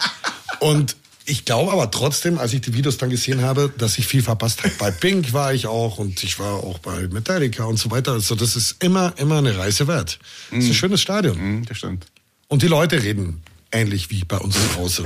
und 0.59 0.97
ich 1.25 1.45
glaube 1.45 1.71
aber 1.71 1.91
trotzdem, 1.91 2.39
als 2.39 2.53
ich 2.53 2.61
die 2.61 2.73
Videos 2.73 2.97
dann 2.97 3.09
gesehen 3.11 3.41
habe, 3.41 3.71
dass 3.77 3.97
ich 3.97 4.07
viel 4.07 4.23
verpasst 4.23 4.63
habe. 4.63 4.73
Bei 4.79 4.89
Pink 4.91 5.31
war 5.31 5.53
ich 5.53 5.67
auch 5.67 5.99
und 5.99 6.23
ich 6.23 6.39
war 6.39 6.63
auch 6.63 6.79
bei 6.79 7.07
Metallica 7.07 7.65
und 7.65 7.77
so 7.77 7.91
weiter. 7.91 8.13
Also 8.13 8.35
das 8.35 8.55
ist 8.55 8.83
immer, 8.83 9.13
immer 9.17 9.37
eine 9.37 9.55
Reise 9.57 9.87
wert. 9.87 10.17
Das 10.49 10.63
ist 10.63 10.71
ein 10.71 10.73
schönes 10.73 11.01
Stadion. 11.01 11.37
Hm, 11.37 11.65
das 11.65 11.77
stimmt. 11.77 12.07
Und 12.47 12.63
die 12.63 12.67
Leute 12.67 13.03
reden 13.03 13.43
ähnlich 13.71 14.09
wie 14.09 14.23
bei 14.23 14.37
uns 14.37 14.55
zu 14.55 14.79
Hause. 14.79 15.03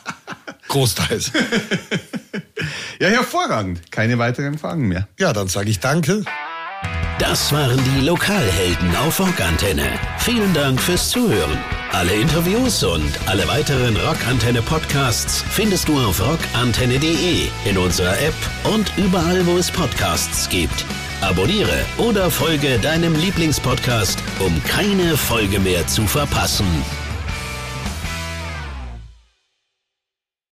Großteils. 0.68 1.32
Ja, 2.98 3.08
hervorragend. 3.08 3.90
Keine 3.92 4.18
weiteren 4.18 4.58
Fragen 4.58 4.88
mehr. 4.88 5.08
Ja, 5.18 5.32
dann 5.32 5.48
sage 5.48 5.70
ich 5.70 5.80
danke. 5.80 6.24
Das 7.18 7.50
waren 7.50 7.80
die 7.82 8.04
Lokalhelden 8.04 8.94
auf 8.96 9.18
Rockantenne. 9.20 9.88
Vielen 10.18 10.52
Dank 10.52 10.80
fürs 10.80 11.10
Zuhören. 11.10 11.58
Alle 11.92 12.12
Interviews 12.12 12.82
und 12.82 13.10
alle 13.26 13.48
weiteren 13.48 13.96
Rockantenne 13.96 14.60
Podcasts 14.60 15.42
findest 15.50 15.88
du 15.88 15.98
auf 15.98 16.20
rockantenne.de, 16.20 17.48
in 17.64 17.78
unserer 17.78 18.18
App 18.20 18.34
und 18.64 18.92
überall, 18.98 19.46
wo 19.46 19.56
es 19.56 19.70
Podcasts 19.70 20.48
gibt. 20.50 20.84
Abonniere 21.22 21.86
oder 21.96 22.30
folge 22.30 22.78
deinem 22.78 23.14
Lieblingspodcast, 23.14 24.18
um 24.40 24.62
keine 24.64 25.16
Folge 25.16 25.58
mehr 25.58 25.86
zu 25.86 26.06
verpassen. 26.06 26.66